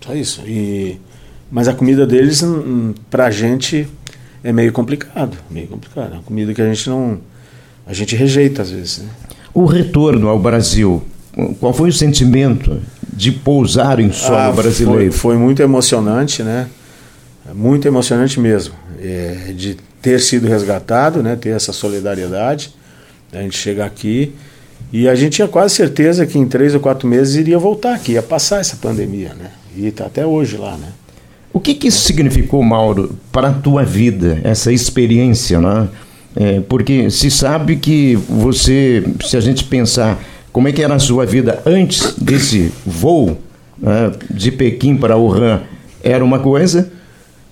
só 0.00 0.14
isso. 0.14 0.42
E, 0.46 0.98
mas 1.50 1.68
a 1.68 1.74
comida 1.74 2.06
deles, 2.06 2.42
hum, 2.42 2.54
hum, 2.54 2.94
pra 3.10 3.30
gente, 3.30 3.86
é 4.42 4.52
meio 4.52 4.72
complicado. 4.72 5.36
Meio 5.50 5.68
complicado. 5.68 6.12
É 6.12 6.14
uma 6.14 6.22
comida 6.22 6.54
que 6.54 6.62
a 6.62 6.66
gente 6.66 6.88
não. 6.88 7.18
A 7.86 7.92
gente 7.92 8.16
rejeita 8.16 8.62
às 8.62 8.70
vezes. 8.70 8.98
Né? 8.98 9.08
O 9.52 9.66
retorno 9.66 10.28
ao 10.28 10.38
Brasil, 10.38 11.02
qual 11.60 11.72
foi 11.72 11.90
o 11.90 11.92
sentimento 11.92 12.80
de 13.12 13.32
pousar 13.32 14.00
em 14.00 14.10
solo 14.12 14.36
ah, 14.36 14.52
brasileiro? 14.52 15.12
Foi, 15.12 15.34
foi, 15.34 15.36
muito 15.36 15.62
emocionante, 15.62 16.42
né? 16.42 16.68
Muito 17.54 17.86
emocionante 17.86 18.40
mesmo. 18.40 18.74
É, 19.00 19.52
de 19.54 19.76
ter 20.00 20.20
sido 20.20 20.46
resgatado, 20.46 21.22
né? 21.22 21.36
Ter 21.36 21.50
essa 21.50 21.72
solidariedade. 21.72 22.74
A 23.32 23.42
gente 23.42 23.56
chegar 23.56 23.86
aqui. 23.86 24.32
E 24.92 25.08
a 25.08 25.14
gente 25.14 25.36
tinha 25.36 25.48
quase 25.48 25.74
certeza 25.74 26.26
que 26.26 26.38
em 26.38 26.46
três 26.46 26.74
ou 26.74 26.80
quatro 26.80 27.08
meses 27.08 27.34
iria 27.34 27.58
voltar 27.58 27.94
aqui, 27.94 28.12
ia 28.12 28.22
passar 28.22 28.60
essa 28.60 28.76
pandemia, 28.76 29.34
né? 29.34 29.50
E 29.76 29.86
está 29.86 30.06
até 30.06 30.26
hoje 30.26 30.56
lá, 30.56 30.76
né? 30.76 30.88
O 31.52 31.60
que, 31.60 31.74
que 31.74 31.88
isso 31.88 32.04
significou, 32.04 32.62
Mauro, 32.62 33.16
para 33.30 33.48
a 33.48 33.52
tua 33.52 33.84
vida, 33.84 34.40
essa 34.42 34.72
experiência, 34.72 35.60
né? 35.60 35.88
É, 36.34 36.60
porque 36.60 37.10
se 37.10 37.30
sabe 37.30 37.76
que 37.76 38.16
você, 38.16 39.04
se 39.22 39.36
a 39.36 39.40
gente 39.40 39.64
pensar 39.64 40.18
como 40.52 40.68
é 40.68 40.72
que 40.72 40.82
era 40.82 40.94
a 40.94 40.98
sua 40.98 41.24
vida 41.24 41.62
antes 41.64 42.14
desse 42.18 42.72
voo 42.84 43.38
né, 43.78 44.12
de 44.30 44.52
Pequim 44.52 44.96
para 44.96 45.16
Wuhan, 45.16 45.62
era 46.02 46.24
uma 46.24 46.38
coisa, 46.38 46.92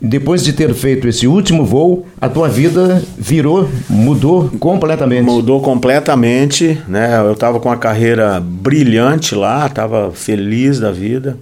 depois 0.00 0.42
de 0.42 0.52
ter 0.52 0.73
feito 0.75 1.09
esse 1.09 1.26
último 1.26 1.64
voo, 1.64 2.07
a 2.21 2.28
tua 2.28 2.49
vida 2.49 3.02
virou, 3.19 3.69
mudou 3.88 4.49
completamente. 4.59 5.23
Mudou 5.23 5.61
completamente, 5.61 6.80
né? 6.88 7.19
Eu 7.19 7.33
estava 7.33 7.61
com 7.61 7.69
uma 7.69 7.76
carreira 7.76 8.40
brilhante 8.40 9.35
lá, 9.35 9.66
estava 9.66 10.11
feliz 10.11 10.80
da 10.80 10.90
vida 10.90 11.38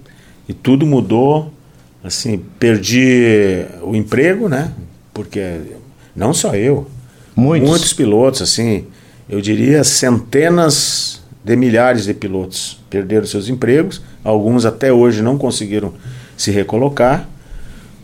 e 0.48 0.52
tudo 0.52 0.84
mudou. 0.84 1.52
Assim, 2.02 2.40
perdi 2.58 3.64
o 3.82 3.94
emprego, 3.94 4.48
né? 4.48 4.72
Porque 5.14 5.58
não 6.14 6.32
só 6.32 6.54
eu, 6.54 6.86
muitos, 7.36 7.68
muitos 7.68 7.92
pilotos, 7.92 8.42
assim, 8.42 8.84
eu 9.28 9.40
diria 9.40 9.84
centenas 9.84 11.17
de 11.48 11.56
milhares 11.56 12.04
de 12.04 12.12
pilotos 12.12 12.78
perderam 12.90 13.26
seus 13.26 13.48
empregos. 13.48 14.02
Alguns 14.22 14.66
até 14.66 14.92
hoje 14.92 15.22
não 15.22 15.38
conseguiram 15.38 15.94
se 16.36 16.50
recolocar. 16.50 17.26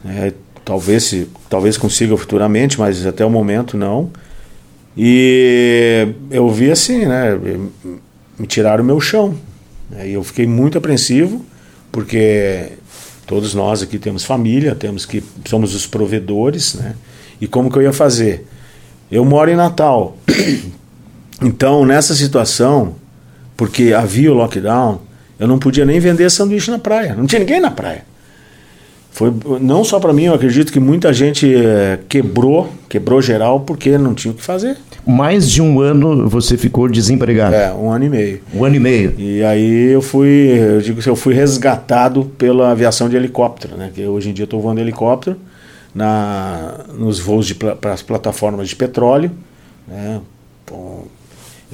É, 0.03 0.33
talvez 0.65 1.05
se, 1.05 1.29
talvez 1.51 1.77
consiga 1.77 2.17
futuramente, 2.17 2.81
mas 2.81 3.05
até 3.05 3.23
o 3.23 3.29
momento 3.29 3.77
não. 3.77 4.11
E 4.97 6.09
eu 6.31 6.49
vi 6.51 6.71
assim, 6.71 7.05
né? 7.05 7.39
Me 8.39 8.47
tiraram 8.47 8.83
o 8.83 8.87
meu 8.87 8.99
chão. 8.99 9.37
E 10.03 10.15
eu 10.15 10.25
fiquei 10.25 10.47
muito 10.47 10.79
apreensivo 10.79 11.45
porque 11.93 12.73
todos 13.27 13.55
nós 13.55 13.83
aqui 13.83 13.99
temos 13.99 14.25
família, 14.25 14.75
temos 14.75 15.05
que 15.05 15.23
somos 15.45 15.75
os 15.75 15.87
provedores, 15.87 16.75
né? 16.75 16.95
E 17.39 17.47
como 17.47 17.71
que 17.71 17.77
eu 17.77 17.83
ia 17.83 17.93
fazer? 17.93 18.47
Eu 19.13 19.23
moro 19.23 19.51
em 19.51 19.57
Natal. 19.57 20.17
Então, 21.43 21.85
nessa 21.85 22.15
situação, 22.15 22.95
porque 23.57 23.93
havia 23.93 24.31
o 24.31 24.35
lockdown, 24.35 25.01
eu 25.39 25.49
não 25.49 25.59
podia 25.59 25.85
nem 25.85 25.99
vender 26.01 26.31
sanduíche 26.31 26.71
na 26.71 26.79
praia. 26.79 27.15
Não 27.15 27.27
tinha 27.27 27.41
ninguém 27.41 27.61
na 27.61 27.71
praia. 27.71 28.05
Foi 29.11 29.33
não 29.61 29.85
só 29.85 30.01
para 30.01 30.13
mim, 30.13 30.25
eu 30.25 30.35
acredito 30.35 30.73
que 30.73 30.81
muita 30.81 31.13
gente 31.13 31.55
é, 31.55 32.01
quebrou, 32.09 32.69
quebrou 32.89 33.23
geral 33.23 33.61
porque 33.61 33.97
não 33.97 34.13
tinha 34.13 34.33
o 34.33 34.35
que 34.35 34.43
fazer. 34.43 34.77
Mais 35.07 35.49
de 35.49 35.63
um 35.63 35.81
ano 35.81 36.29
você 36.29 36.57
ficou 36.57 36.89
desempregado? 36.89 37.55
É, 37.55 37.73
um 37.73 37.91
ano 37.93 38.07
e 38.07 38.09
meio. 38.09 38.41
Um 38.53 38.65
ano 38.65 38.75
e 38.75 38.81
meio. 38.81 39.15
E 39.17 39.45
aí 39.45 39.93
eu 39.93 40.03
fui, 40.03 40.59
eu 40.59 40.81
digo 40.81 41.01
que 41.01 41.09
eu 41.09 41.15
fui 41.15 41.33
resgatado 41.33 42.25
pela 42.37 42.73
aviação 42.73 43.09
de 43.09 43.15
helicóptero, 43.15 43.77
né? 43.77 43.91
Que 43.95 44.05
hoje 44.05 44.31
em 44.31 44.33
dia 44.33 44.47
estou 44.47 44.61
voando 44.61 44.81
helicóptero 44.81 45.37
na 45.95 46.81
nos 46.99 47.21
voos 47.21 47.53
para 47.53 47.93
as 47.93 48.03
plataformas 48.03 48.69
de 48.69 48.75
petróleo, 48.75 49.31
né? 49.87 50.21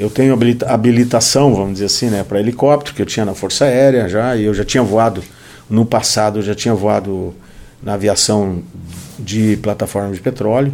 Eu 0.01 0.09
tenho 0.09 0.35
habilitação, 0.67 1.55
vamos 1.55 1.75
dizer 1.75 1.85
assim, 1.85 2.07
né, 2.07 2.25
para 2.25 2.41
helicóptero 2.41 2.97
que 2.97 3.03
eu 3.03 3.07
tinha 3.07 3.27
na 3.27 3.35
Força 3.35 3.67
Aérea 3.67 4.09
já 4.09 4.35
e 4.35 4.45
eu 4.45 4.55
já 4.55 4.65
tinha 4.65 4.83
voado 4.83 5.23
no 5.69 5.85
passado, 5.85 6.39
eu 6.39 6.43
já 6.43 6.55
tinha 6.55 6.75
voado 6.75 7.35
na 7.83 7.93
aviação 7.93 8.63
de 9.19 9.59
plataforma 9.59 10.11
de 10.15 10.21
petróleo. 10.21 10.73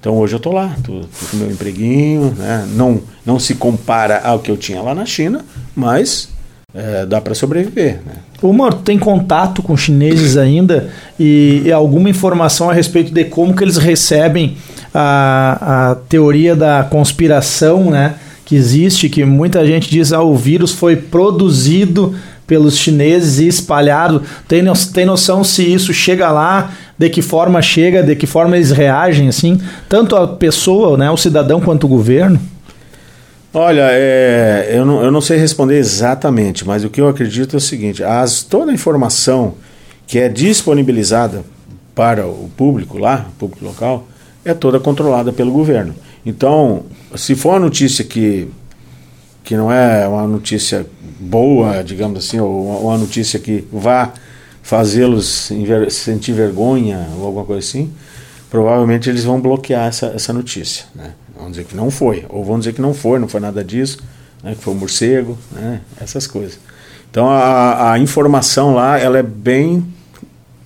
Então 0.00 0.16
hoje 0.18 0.34
eu 0.34 0.38
estou 0.38 0.52
lá, 0.52 0.74
estou 0.76 1.04
com 1.30 1.36
meu 1.36 1.48
empreguinho, 1.48 2.34
né? 2.36 2.66
não, 2.74 3.00
não 3.24 3.38
se 3.38 3.54
compara 3.54 4.20
ao 4.24 4.40
que 4.40 4.50
eu 4.50 4.56
tinha 4.56 4.82
lá 4.82 4.96
na 4.96 5.06
China, 5.06 5.44
mas 5.72 6.28
é, 6.74 7.06
dá 7.06 7.20
para 7.20 7.36
sobreviver. 7.36 8.00
Né? 8.04 8.14
Ô, 8.42 8.52
Mauro, 8.52 8.78
tem 8.78 8.98
contato 8.98 9.62
com 9.62 9.76
chineses 9.76 10.36
ainda 10.36 10.90
e, 11.20 11.62
e, 11.64 11.72
alguma 11.72 12.10
informação 12.10 12.68
a 12.68 12.72
respeito 12.72 13.14
de 13.14 13.24
como 13.26 13.54
que 13.54 13.62
eles 13.62 13.76
recebem 13.76 14.56
a, 14.92 15.90
a 15.90 15.94
teoria 15.94 16.56
da 16.56 16.82
conspiração, 16.82 17.90
né? 17.92 18.16
Que 18.46 18.56
existe, 18.56 19.10
que 19.10 19.24
muita 19.26 19.66
gente 19.66 19.90
diz 19.90 20.10
ah, 20.12 20.22
o 20.22 20.34
vírus 20.34 20.72
foi 20.72 20.96
produzido 20.96 22.14
pelos 22.46 22.78
chineses 22.78 23.40
e 23.40 23.48
espalhado. 23.48 24.22
Tem, 24.48 24.62
tem 24.94 25.04
noção 25.04 25.44
se 25.44 25.62
isso 25.62 25.92
chega 25.92 26.30
lá, 26.30 26.72
de 26.96 27.10
que 27.10 27.20
forma 27.20 27.60
chega, 27.60 28.02
de 28.02 28.16
que 28.16 28.26
forma 28.26 28.56
eles 28.56 28.70
reagem, 28.70 29.28
assim, 29.28 29.60
tanto 29.88 30.16
a 30.16 30.26
pessoa, 30.26 30.96
né, 30.96 31.10
o 31.10 31.16
cidadão, 31.16 31.60
quanto 31.60 31.84
o 31.84 31.88
governo? 31.88 32.40
Olha, 33.52 33.88
é, 33.90 34.70
eu, 34.72 34.84
não, 34.84 35.02
eu 35.02 35.10
não 35.10 35.20
sei 35.20 35.38
responder 35.38 35.78
exatamente, 35.78 36.66
mas 36.66 36.84
o 36.84 36.90
que 36.90 37.00
eu 37.00 37.08
acredito 37.08 37.56
é 37.56 37.58
o 37.58 37.60
seguinte: 37.60 38.04
as, 38.04 38.42
toda 38.42 38.70
a 38.70 38.74
informação 38.74 39.54
que 40.06 40.18
é 40.18 40.28
disponibilizada 40.28 41.42
para 41.94 42.26
o 42.26 42.50
público 42.56 42.98
lá, 42.98 43.26
o 43.28 43.38
público 43.38 43.64
local, 43.64 44.06
é 44.44 44.54
toda 44.54 44.78
controlada 44.78 45.32
pelo 45.32 45.50
governo. 45.50 45.94
Então, 46.26 46.86
se 47.14 47.36
for 47.36 47.50
uma 47.50 47.60
notícia 47.60 48.04
que, 48.04 48.48
que 49.44 49.56
não 49.56 49.70
é 49.70 50.08
uma 50.08 50.26
notícia 50.26 50.84
boa, 51.20 51.84
digamos 51.84 52.18
assim, 52.18 52.40
ou 52.40 52.82
uma 52.84 52.98
notícia 52.98 53.38
que 53.38 53.64
vá 53.72 54.12
fazê-los 54.60 55.52
sentir 55.88 56.32
vergonha 56.32 57.06
ou 57.16 57.26
alguma 57.26 57.44
coisa 57.44 57.60
assim, 57.60 57.92
provavelmente 58.50 59.08
eles 59.08 59.22
vão 59.22 59.40
bloquear 59.40 59.86
essa, 59.86 60.06
essa 60.06 60.32
notícia. 60.32 60.86
Né? 60.96 61.12
Vão 61.38 61.48
dizer 61.48 61.64
que 61.64 61.76
não 61.76 61.92
foi, 61.92 62.26
ou 62.28 62.44
vão 62.44 62.58
dizer 62.58 62.72
que 62.72 62.80
não 62.80 62.92
foi, 62.92 63.20
não 63.20 63.28
foi 63.28 63.38
nada 63.38 63.62
disso, 63.62 63.98
né? 64.42 64.56
que 64.56 64.60
foi 64.60 64.74
um 64.74 64.78
morcego, 64.78 65.38
né? 65.52 65.80
essas 66.00 66.26
coisas. 66.26 66.58
Então 67.08 67.30
a, 67.30 67.92
a 67.92 67.98
informação 68.00 68.74
lá 68.74 68.98
ela 68.98 69.16
é 69.16 69.22
bem 69.22 69.86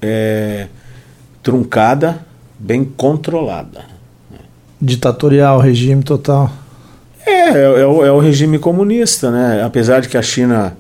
é, 0.00 0.69
truncada, 1.43 2.25
bem 2.59 2.83
controlada. 2.83 3.89
Ditatorial, 4.81 5.61
regime 5.61 6.03
total. 6.03 6.51
É, 7.27 7.31
é, 7.31 7.81
é, 7.81 7.87
o, 7.87 8.05
é 8.05 8.11
o 8.11 8.19
regime 8.19 8.59
comunista, 8.59 9.31
né? 9.31 9.63
Apesar 9.63 10.01
de 10.01 10.09
que 10.09 10.17
a 10.17 10.23
China 10.23 10.77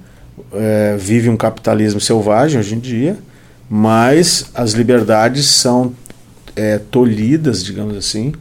é, 0.52 0.96
vive 0.98 1.28
um 1.28 1.36
capitalismo 1.36 2.00
selvagem 2.00 2.58
hoje 2.58 2.74
em 2.74 2.78
dia, 2.78 3.18
mas 3.68 4.50
as 4.54 4.72
liberdades 4.72 5.46
são 5.46 5.92
é, 6.56 6.78
tolhidas, 6.78 7.64
digamos 7.64 7.96
assim, 7.96 8.32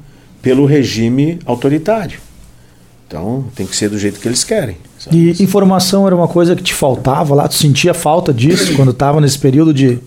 pelo 0.41 0.65
regime 0.65 1.39
autoritário. 1.45 2.19
Então 3.07 3.45
tem 3.55 3.65
que 3.65 3.75
ser 3.75 3.89
do 3.89 3.97
jeito 3.97 4.19
que 4.19 4.27
eles 4.27 4.43
querem. 4.43 4.77
Sabe? 4.97 5.17
E 5.17 5.43
informação 5.43 6.05
era 6.05 6.15
uma 6.15 6.27
coisa 6.27 6.55
que 6.55 6.63
te 6.63 6.73
faltava 6.73 7.33
lá? 7.33 7.47
Tu 7.47 7.55
sentia 7.55 7.93
falta 7.93 8.33
disso 8.33 8.75
quando 8.75 8.91
estava 8.91 9.19
nesse 9.19 9.39
período 9.39 9.73
de, 9.73 9.99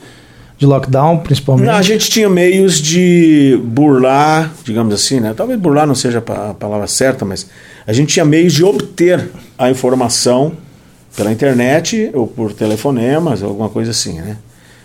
de 0.62 0.66
lockdown, 0.66 1.18
principalmente? 1.18 1.68
A 1.68 1.82
gente 1.82 2.08
tinha 2.08 2.28
meios 2.28 2.80
de 2.80 3.60
burlar, 3.64 4.52
digamos 4.62 4.94
assim, 4.94 5.18
né? 5.18 5.34
Talvez 5.36 5.58
burlar 5.58 5.88
não 5.88 5.94
seja 5.94 6.18
a 6.18 6.54
palavra 6.54 6.86
certa, 6.86 7.24
mas 7.24 7.48
a 7.84 7.92
gente 7.92 8.14
tinha 8.14 8.24
meios 8.24 8.52
de 8.52 8.62
obter 8.62 9.28
a 9.58 9.68
informação 9.68 10.52
pela 11.16 11.32
internet 11.32 12.10
ou 12.14 12.28
por 12.28 12.52
telefonemas, 12.52 13.42
alguma 13.42 13.68
coisa 13.68 13.90
assim, 13.90 14.20
né? 14.20 14.36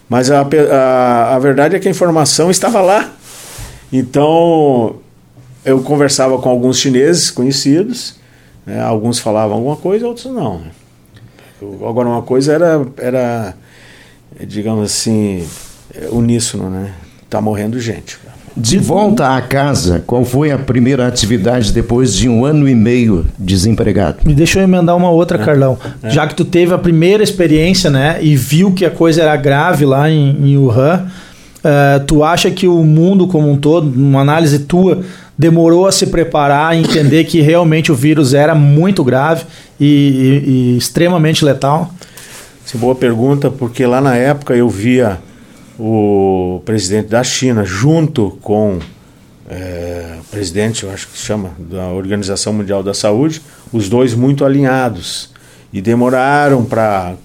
Mas 0.10 0.32
a, 0.32 0.42
a, 0.42 1.36
a 1.36 1.40
verdade 1.40 1.76
é 1.76 1.80
que 1.80 1.88
a 1.88 1.92
informação 1.92 2.50
estava 2.50 2.82
lá. 2.82 3.14
Então, 3.94 4.96
eu 5.64 5.82
conversava 5.82 6.40
com 6.40 6.50
alguns 6.50 6.80
chineses 6.80 7.30
conhecidos, 7.30 8.16
né? 8.66 8.82
alguns 8.82 9.20
falavam 9.20 9.58
alguma 9.58 9.76
coisa, 9.76 10.08
outros 10.08 10.26
não. 10.26 10.60
Né? 10.60 10.72
Agora, 11.88 12.08
uma 12.10 12.24
coisa 12.24 12.54
era, 12.54 12.86
era 12.98 13.56
digamos 14.46 14.92
assim, 14.92 15.48
uníssono, 16.12 16.70
né? 16.70 16.94
Tá 17.30 17.42
morrendo 17.42 17.80
gente. 17.80 18.18
De 18.60 18.80
volta 18.80 19.36
à 19.36 19.42
casa, 19.42 20.04
qual 20.08 20.26
foi 20.26 20.52
a 20.52 20.58
primeira 20.58 21.08
atividade 21.08 21.72
depois 21.72 22.16
de 22.16 22.28
um 22.28 22.44
ano 22.44 22.68
e 22.68 22.74
meio 22.74 23.28
desempregado? 23.38 24.18
Me 24.26 24.34
deixa 24.34 24.58
eu 24.58 24.64
emendar 24.64 24.98
uma 24.98 25.12
outra, 25.12 25.40
é. 25.40 25.46
Carlão. 25.46 25.78
É. 26.02 26.10
Já 26.10 26.26
que 26.26 26.34
tu 26.34 26.44
teve 26.44 26.74
a 26.74 26.78
primeira 26.78 27.24
experiência, 27.24 27.92
né, 27.92 28.18
e 28.20 28.36
viu 28.36 28.72
que 28.72 28.84
a 28.84 28.90
coisa 28.90 29.22
era 29.22 29.36
grave 29.36 29.86
lá 29.86 30.10
em, 30.10 30.36
em 30.42 30.58
Wuhan, 30.58 31.06
uh, 31.06 32.04
tu 32.08 32.24
acha 32.24 32.50
que 32.50 32.68
o 32.68 32.84
mundo 32.84 33.28
como 33.28 33.48
um 33.48 33.58
todo, 33.58 33.88
uma 33.96 34.22
análise 34.22 34.58
tua, 34.58 35.04
demorou 35.38 35.86
a 35.86 35.92
se 35.92 36.08
preparar 36.08 36.76
e 36.76 36.80
entender 36.80 37.26
que 37.26 37.42
realmente 37.42 37.92
o 37.92 37.96
vírus 37.96 38.34
era 38.34 38.56
muito 38.56 39.04
grave 39.04 39.44
e, 39.80 39.86
e, 39.86 40.50
e 40.50 40.78
extremamente 40.78 41.46
letal? 41.46 41.94
Essa 42.66 42.76
é 42.76 42.80
boa 42.80 42.96
pergunta, 42.96 43.52
porque 43.52 43.86
lá 43.86 44.02
na 44.02 44.16
época 44.16 44.56
eu 44.56 44.68
via 44.68 45.20
o 45.80 46.62
presidente 46.66 47.10
da 47.10 47.24
China, 47.24 47.64
junto 47.64 48.32
com 48.42 48.80
é, 49.50 50.18
o 50.20 50.24
presidente, 50.26 50.84
eu 50.84 50.92
acho 50.92 51.08
que 51.08 51.18
chama, 51.18 51.52
da 51.58 51.88
Organização 51.90 52.52
Mundial 52.52 52.84
da 52.84 52.94
Saúde, 52.94 53.42
os 53.72 53.88
dois 53.88 54.14
muito 54.14 54.44
alinhados. 54.44 55.32
E 55.72 55.82
demoraram 55.82 56.66
para 56.66 57.16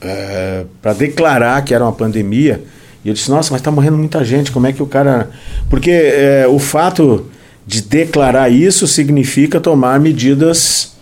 é, 0.00 0.64
declarar 0.96 1.62
que 1.64 1.74
era 1.74 1.84
uma 1.84 1.92
pandemia. 1.92 2.64
E 3.04 3.08
eu 3.08 3.14
disse, 3.14 3.30
nossa, 3.30 3.50
mas 3.52 3.60
está 3.60 3.70
morrendo 3.70 3.98
muita 3.98 4.24
gente, 4.24 4.52
como 4.52 4.66
é 4.66 4.72
que 4.72 4.82
o 4.82 4.86
cara. 4.86 5.30
Porque 5.68 5.90
é, 5.90 6.46
o 6.48 6.58
fato 6.58 7.26
de 7.66 7.82
declarar 7.82 8.48
isso 8.48 8.86
significa 8.86 9.60
tomar 9.60 10.00
medidas 10.00 10.96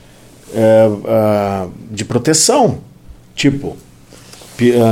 é, 0.54 0.88
de 1.90 2.04
proteção. 2.04 2.78
Tipo, 3.34 3.76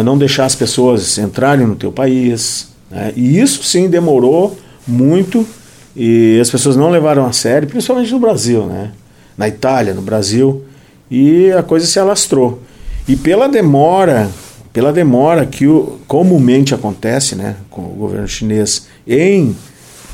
não 0.04 0.16
deixar 0.16 0.44
as 0.44 0.54
pessoas 0.54 1.18
entrarem 1.18 1.66
no 1.66 1.76
teu 1.76 1.90
país. 1.90 2.68
Né? 2.90 3.12
E 3.16 3.38
isso 3.38 3.62
sim 3.64 3.88
demorou 3.88 4.56
muito 4.86 5.46
e 5.94 6.38
as 6.40 6.50
pessoas 6.50 6.76
não 6.76 6.90
levaram 6.90 7.26
a 7.26 7.32
sério, 7.32 7.66
principalmente 7.66 8.12
no 8.12 8.20
Brasil, 8.20 8.66
né? 8.66 8.92
na 9.36 9.48
Itália, 9.48 9.94
no 9.94 10.02
Brasil, 10.02 10.64
e 11.10 11.50
a 11.52 11.62
coisa 11.62 11.86
se 11.86 11.98
alastrou. 11.98 12.62
E 13.08 13.16
pela 13.16 13.48
demora, 13.48 14.30
pela 14.72 14.92
demora 14.92 15.46
que 15.46 15.66
o, 15.66 15.98
comumente 16.06 16.74
acontece 16.74 17.34
né, 17.34 17.56
com 17.70 17.82
o 17.82 17.94
governo 17.94 18.26
chinês 18.26 18.86
em 19.06 19.54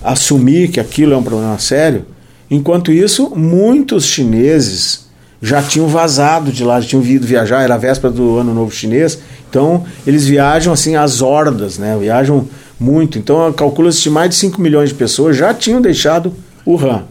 assumir 0.03 0.69
que 0.69 0.81
aquilo 0.81 1.15
é 1.15 1.17
um 1.17 1.23
problema 1.23 1.59
sério, 1.59 2.05
enquanto 2.51 2.93
isso, 2.93 3.33
muitos 3.35 4.05
chineses 4.05 5.07
já 5.43 5.61
tinham 5.61 5.89
vazado 5.89 6.53
de 6.53 6.63
lá, 6.63 6.81
já 6.81 6.89
tinham 6.89 7.03
vindo 7.03 7.27
viajar, 7.27 7.63
era 7.63 7.75
a 7.75 7.79
véspera 7.79 8.13
do 8.13 8.39
Ano 8.39 8.55
Novo 8.55 8.71
Chinês, 8.71 9.19
então 9.51 9.85
eles 10.07 10.25
viajam 10.25 10.73
assim 10.73 10.95
às 10.95 11.21
hordas, 11.21 11.79
né? 11.79 11.97
viajam 11.99 12.49
muito. 12.79 13.19
Então 13.19 13.53
calcula-se 13.53 14.01
que 14.03 14.09
mais 14.09 14.31
de 14.31 14.37
5 14.37 14.61
milhões 14.61 14.91
de 14.91 14.95
pessoas 14.95 15.37
já 15.37 15.53
tinham 15.53 15.83
deixado 15.83 16.33
o 16.65 16.79
Han. 16.79 17.03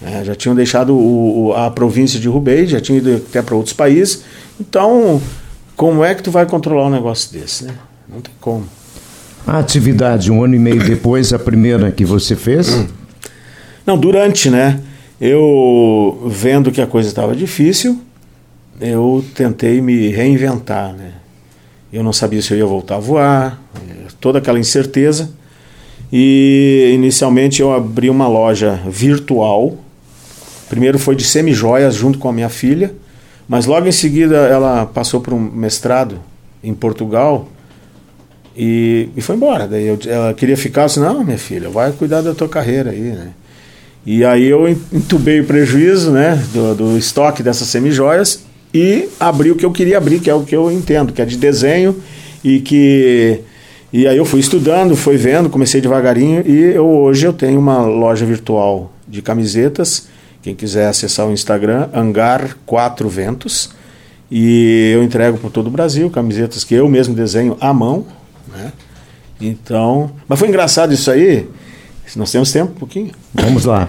Né? 0.00 0.22
Já 0.24 0.34
tinham 0.34 0.54
deixado 0.54 0.94
o, 0.94 1.54
a 1.56 1.70
província 1.70 2.20
de 2.20 2.28
Hubei, 2.28 2.66
já 2.66 2.80
tinham 2.80 2.98
ido 2.98 3.16
até 3.16 3.40
para 3.40 3.54
outros 3.54 3.74
países. 3.74 4.24
Então, 4.60 5.20
como 5.74 6.04
é 6.04 6.14
que 6.14 6.22
tu 6.22 6.30
vai 6.30 6.44
controlar 6.44 6.86
um 6.86 6.90
negócio 6.90 7.32
desse? 7.32 7.64
Né? 7.64 7.72
Não 8.12 8.20
tem 8.20 8.34
como. 8.40 8.64
A 9.46 9.58
atividade, 9.58 10.30
um 10.30 10.44
ano 10.44 10.54
e 10.54 10.58
meio 10.58 10.84
depois, 10.84 11.32
a 11.32 11.38
primeira 11.38 11.90
que 11.90 12.04
você 12.04 12.36
fez? 12.36 12.86
Não, 13.86 13.98
durante, 13.98 14.50
né? 14.50 14.80
Eu 15.24 16.20
vendo 16.26 16.72
que 16.72 16.80
a 16.80 16.86
coisa 16.88 17.08
estava 17.08 17.36
difícil, 17.36 17.96
eu 18.80 19.24
tentei 19.36 19.80
me 19.80 20.08
reinventar, 20.08 20.92
né? 20.92 21.12
Eu 21.92 22.02
não 22.02 22.12
sabia 22.12 22.42
se 22.42 22.52
eu 22.52 22.58
ia 22.58 22.66
voltar 22.66 22.96
a 22.96 22.98
voar, 22.98 23.62
toda 24.20 24.40
aquela 24.40 24.58
incerteza. 24.58 25.30
E 26.12 26.90
inicialmente 26.92 27.62
eu 27.62 27.72
abri 27.72 28.10
uma 28.10 28.26
loja 28.26 28.80
virtual. 28.88 29.78
Primeiro 30.68 30.98
foi 30.98 31.14
de 31.14 31.22
semijoias 31.22 31.94
junto 31.94 32.18
com 32.18 32.28
a 32.28 32.32
minha 32.32 32.48
filha, 32.48 32.92
mas 33.46 33.64
logo 33.64 33.86
em 33.86 33.92
seguida 33.92 34.38
ela 34.38 34.86
passou 34.86 35.20
para 35.20 35.36
um 35.36 35.38
mestrado 35.38 36.18
em 36.64 36.74
Portugal 36.74 37.46
e, 38.56 39.08
e 39.16 39.20
foi 39.20 39.36
embora. 39.36 39.68
Daí 39.68 39.86
eu, 39.86 40.00
ela 40.04 40.34
queria 40.34 40.56
ficar, 40.56 40.82
eu 40.82 40.86
disse, 40.88 40.98
não, 40.98 41.22
minha 41.22 41.38
filha, 41.38 41.70
vai 41.70 41.92
cuidar 41.92 42.22
da 42.22 42.34
tua 42.34 42.48
carreira 42.48 42.90
aí, 42.90 42.98
né? 42.98 43.34
E 44.04 44.24
aí 44.24 44.48
eu 44.48 44.68
entubei 44.68 45.40
o 45.40 45.44
prejuízo 45.44 46.10
né, 46.10 46.42
do, 46.52 46.74
do 46.74 46.98
estoque 46.98 47.42
dessas 47.42 47.68
semijoias 47.68 48.44
e 48.74 49.08
abri 49.20 49.50
o 49.50 49.56
que 49.56 49.64
eu 49.64 49.70
queria 49.70 49.98
abrir, 49.98 50.20
que 50.20 50.28
é 50.28 50.34
o 50.34 50.42
que 50.42 50.56
eu 50.56 50.70
entendo, 50.70 51.12
que 51.12 51.22
é 51.22 51.24
de 51.24 51.36
desenho 51.36 51.96
e 52.42 52.60
que 52.60 53.40
e 53.92 54.06
aí 54.06 54.16
eu 54.16 54.24
fui 54.24 54.40
estudando, 54.40 54.96
fui 54.96 55.18
vendo, 55.18 55.50
comecei 55.50 55.78
devagarinho 55.78 56.42
e 56.46 56.74
eu, 56.74 56.86
hoje 56.86 57.26
eu 57.26 57.32
tenho 57.32 57.60
uma 57.60 57.82
loja 57.82 58.24
virtual 58.24 58.90
de 59.06 59.20
camisetas. 59.20 60.08
Quem 60.40 60.54
quiser 60.54 60.88
acessar 60.88 61.28
o 61.28 61.32
Instagram, 61.32 61.90
Hangar 61.92 62.56
Quatro 62.64 63.06
Ventos. 63.06 63.70
E 64.30 64.92
eu 64.94 65.02
entrego 65.02 65.36
por 65.36 65.50
todo 65.50 65.66
o 65.66 65.70
Brasil 65.70 66.08
camisetas 66.08 66.64
que 66.64 66.74
eu 66.74 66.88
mesmo 66.88 67.14
desenho 67.14 67.54
à 67.60 67.74
mão. 67.74 68.06
Né? 68.48 68.72
Então, 69.38 70.10
mas 70.26 70.38
foi 70.38 70.48
engraçado 70.48 70.94
isso 70.94 71.10
aí, 71.10 71.46
nós 72.16 72.30
temos 72.30 72.52
tempo 72.52 72.72
um 72.72 72.78
pouquinho. 72.78 73.10
Vamos 73.34 73.64
lá. 73.64 73.88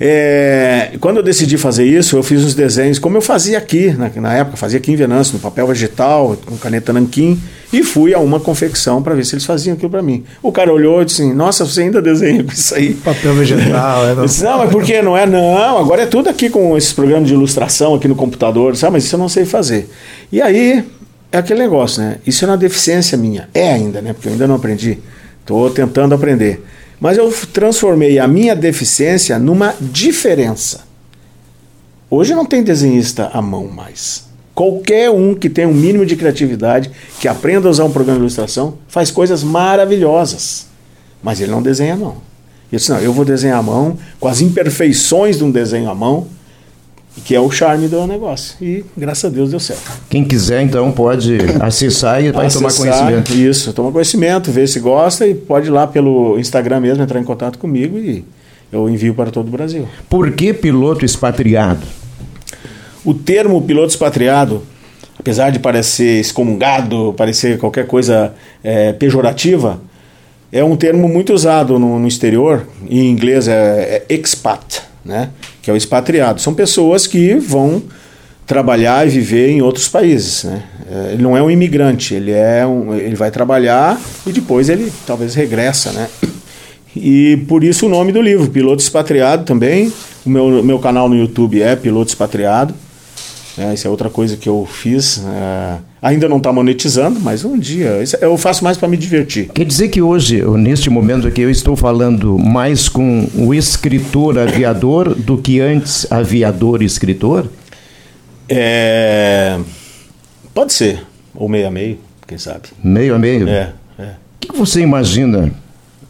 É, 0.00 0.90
quando 1.00 1.18
eu 1.18 1.22
decidi 1.22 1.56
fazer 1.56 1.84
isso, 1.84 2.16
eu 2.16 2.22
fiz 2.22 2.42
os 2.42 2.54
desenhos 2.54 2.98
como 2.98 3.16
eu 3.16 3.20
fazia 3.20 3.58
aqui, 3.58 3.90
na, 3.92 4.10
na 4.16 4.34
época, 4.34 4.56
fazia 4.56 4.78
aqui 4.78 4.92
em 4.92 4.96
Venâncio, 4.96 5.34
no 5.34 5.40
papel 5.40 5.66
vegetal, 5.66 6.36
com 6.44 6.56
caneta 6.56 6.92
nanquim, 6.92 7.40
e 7.72 7.82
fui 7.82 8.12
a 8.12 8.18
uma 8.18 8.40
confecção 8.40 9.02
para 9.02 9.14
ver 9.14 9.24
se 9.24 9.34
eles 9.34 9.44
faziam 9.44 9.74
aquilo 9.74 9.90
para 9.90 10.02
mim. 10.02 10.24
O 10.42 10.50
cara 10.50 10.72
olhou 10.72 11.02
e 11.02 11.04
disse 11.04 11.22
assim, 11.22 11.32
nossa, 11.32 11.64
você 11.64 11.82
ainda 11.82 12.02
desenha 12.02 12.42
com 12.42 12.52
isso 12.52 12.74
aí. 12.74 12.94
Papel 12.94 13.34
vegetal, 13.34 14.06
é. 14.06 14.14
Não, 14.14 14.24
disse, 14.24 14.44
não 14.44 14.58
mas 14.58 14.70
por 14.70 14.82
que 14.82 15.00
não 15.00 15.16
é? 15.16 15.26
Não, 15.26 15.78
agora 15.78 16.02
é 16.02 16.06
tudo 16.06 16.28
aqui 16.28 16.50
com 16.50 16.76
esses 16.76 16.92
programas 16.92 17.28
de 17.28 17.34
ilustração 17.34 17.94
aqui 17.94 18.08
no 18.08 18.14
computador, 18.14 18.76
sabe? 18.76 18.94
Mas 18.94 19.04
isso 19.04 19.14
eu 19.14 19.18
não 19.18 19.28
sei 19.28 19.44
fazer. 19.44 19.88
E 20.30 20.40
aí, 20.40 20.84
é 21.32 21.38
aquele 21.38 21.60
negócio, 21.60 22.02
né? 22.02 22.18
Isso 22.26 22.44
é 22.44 22.48
uma 22.48 22.56
deficiência 22.56 23.16
minha. 23.18 23.48
É 23.52 23.72
ainda, 23.72 24.00
né? 24.00 24.12
Porque 24.12 24.28
eu 24.28 24.32
ainda 24.32 24.46
não 24.46 24.54
aprendi. 24.54 24.98
Estou 25.40 25.68
tentando 25.70 26.14
aprender. 26.14 26.62
Mas 27.04 27.18
eu 27.18 27.30
transformei 27.52 28.18
a 28.18 28.26
minha 28.26 28.56
deficiência 28.56 29.38
numa 29.38 29.74
diferença. 29.78 30.86
Hoje 32.08 32.34
não 32.34 32.46
tem 32.46 32.62
desenhista 32.62 33.28
à 33.30 33.42
mão 33.42 33.66
mais. 33.66 34.24
Qualquer 34.54 35.10
um 35.10 35.34
que 35.34 35.50
tenha 35.50 35.68
um 35.68 35.74
mínimo 35.74 36.06
de 36.06 36.16
criatividade, 36.16 36.90
que 37.20 37.28
aprenda 37.28 37.68
a 37.68 37.70
usar 37.70 37.84
um 37.84 37.90
programa 37.90 38.20
de 38.20 38.22
ilustração, 38.22 38.78
faz 38.88 39.10
coisas 39.10 39.44
maravilhosas. 39.44 40.66
Mas 41.22 41.42
ele 41.42 41.50
não 41.50 41.60
desenha, 41.60 41.94
não. 41.94 42.12
Ele 42.72 42.78
disse, 42.78 42.90
não, 42.90 42.98
eu 42.98 43.12
vou 43.12 43.26
desenhar 43.26 43.58
à 43.58 43.62
mão, 43.62 43.98
com 44.18 44.26
as 44.26 44.40
imperfeições 44.40 45.36
de 45.36 45.44
um 45.44 45.50
desenho 45.50 45.90
à 45.90 45.94
mão, 45.94 46.26
que 47.22 47.34
é 47.34 47.40
o 47.40 47.50
charme 47.50 47.88
do 47.88 48.06
negócio. 48.06 48.56
E 48.60 48.84
graças 48.96 49.24
a 49.24 49.28
Deus 49.28 49.50
deu 49.50 49.60
certo. 49.60 49.82
Quem 50.08 50.24
quiser, 50.24 50.62
então, 50.62 50.90
pode 50.90 51.38
acessar 51.60 52.22
e 52.22 52.32
vai 52.32 52.46
Acessar, 52.46 52.70
tomar 52.70 52.92
conhecimento. 52.92 53.32
Isso, 53.34 53.72
tomar 53.72 53.92
conhecimento, 53.92 54.50
ver 54.50 54.68
se 54.68 54.80
gosta 54.80 55.26
e 55.26 55.34
pode 55.34 55.68
ir 55.68 55.70
lá 55.70 55.86
pelo 55.86 56.38
Instagram 56.38 56.80
mesmo, 56.80 57.02
entrar 57.02 57.20
em 57.20 57.24
contato 57.24 57.58
comigo 57.58 57.98
e 57.98 58.24
eu 58.72 58.88
envio 58.88 59.14
para 59.14 59.30
todo 59.30 59.48
o 59.48 59.50
Brasil. 59.50 59.88
Por 60.08 60.32
que 60.32 60.52
piloto 60.52 61.04
expatriado? 61.04 61.86
O 63.04 63.14
termo 63.14 63.62
piloto 63.62 63.88
expatriado, 63.88 64.62
apesar 65.18 65.50
de 65.50 65.58
parecer 65.58 66.20
excomungado, 66.20 67.14
parecer 67.16 67.58
qualquer 67.58 67.86
coisa 67.86 68.34
é, 68.62 68.92
pejorativa, 68.92 69.80
é 70.50 70.64
um 70.64 70.76
termo 70.76 71.08
muito 71.08 71.32
usado 71.32 71.78
no, 71.78 71.98
no 71.98 72.08
exterior. 72.08 72.66
Em 72.88 73.10
inglês 73.10 73.46
é, 73.46 74.02
é 74.08 74.14
expat, 74.14 74.82
né? 75.04 75.30
que 75.60 75.70
é 75.70 75.74
o 75.74 75.76
expatriado. 75.76 76.40
São 76.40 76.54
pessoas 76.54 77.06
que 77.06 77.34
vão 77.34 77.82
trabalhar 78.46 79.06
e 79.06 79.10
viver 79.10 79.50
em 79.50 79.62
outros 79.62 79.88
países. 79.88 80.44
Né? 80.44 80.62
É, 80.90 81.12
Ele 81.12 81.22
não 81.22 81.36
é 81.36 81.42
um 81.42 81.50
imigrante, 81.50 82.14
ele, 82.14 82.30
é 82.30 82.66
um, 82.66 82.94
ele 82.94 83.16
vai 83.16 83.30
trabalhar 83.30 84.00
e 84.26 84.32
depois 84.32 84.68
ele 84.68 84.92
talvez 85.06 85.34
regressa. 85.34 85.92
Né? 85.92 86.08
E 86.96 87.38
por 87.48 87.64
isso 87.64 87.86
o 87.86 87.88
nome 87.88 88.12
do 88.12 88.22
livro, 88.22 88.48
Piloto 88.48 88.82
Expatriado 88.82 89.44
também. 89.44 89.92
O 90.24 90.30
meu, 90.30 90.62
meu 90.62 90.78
canal 90.78 91.08
no 91.08 91.16
YouTube 91.16 91.60
é 91.60 91.74
Piloto 91.76 92.10
Expatriado. 92.10 92.74
É, 93.56 93.72
isso 93.72 93.86
é 93.86 93.90
outra 93.90 94.10
coisa 94.10 94.36
que 94.36 94.48
eu 94.48 94.66
fiz. 94.70 95.22
é, 95.26 95.78
ainda 96.04 96.28
não 96.28 96.36
está 96.36 96.52
monetizando, 96.52 97.18
mas 97.18 97.46
um 97.46 97.58
dia. 97.58 98.02
isso 98.02 98.14
eu 98.20 98.36
faço 98.36 98.62
mais 98.62 98.76
para 98.76 98.86
me 98.86 98.96
divertir. 98.96 99.48
Quer 99.48 99.64
dizer 99.64 99.88
que 99.88 100.02
hoje, 100.02 100.44
neste 100.58 100.90
momento 100.90 101.26
aqui, 101.26 101.40
eu 101.40 101.50
estou 101.50 101.74
falando 101.74 102.38
mais 102.38 102.90
com 102.90 103.26
o 103.34 103.54
escritor 103.54 104.38
aviador 104.38 105.14
do 105.14 105.38
que 105.38 105.60
antes 105.60 106.06
aviador 106.12 106.82
e 106.82 106.84
escritor? 106.84 107.50
É, 108.46 109.58
pode 110.52 110.74
ser. 110.74 111.00
Ou 111.34 111.48
meio 111.48 111.66
a 111.66 111.70
meio, 111.70 111.98
quem 112.26 112.36
sabe. 112.36 112.68
Meio 112.82 113.14
a 113.14 113.18
meio? 113.18 113.48
É, 113.48 113.72
é. 113.98 114.02
O 114.02 114.46
que 114.46 114.54
você 114.54 114.82
imagina 114.82 115.50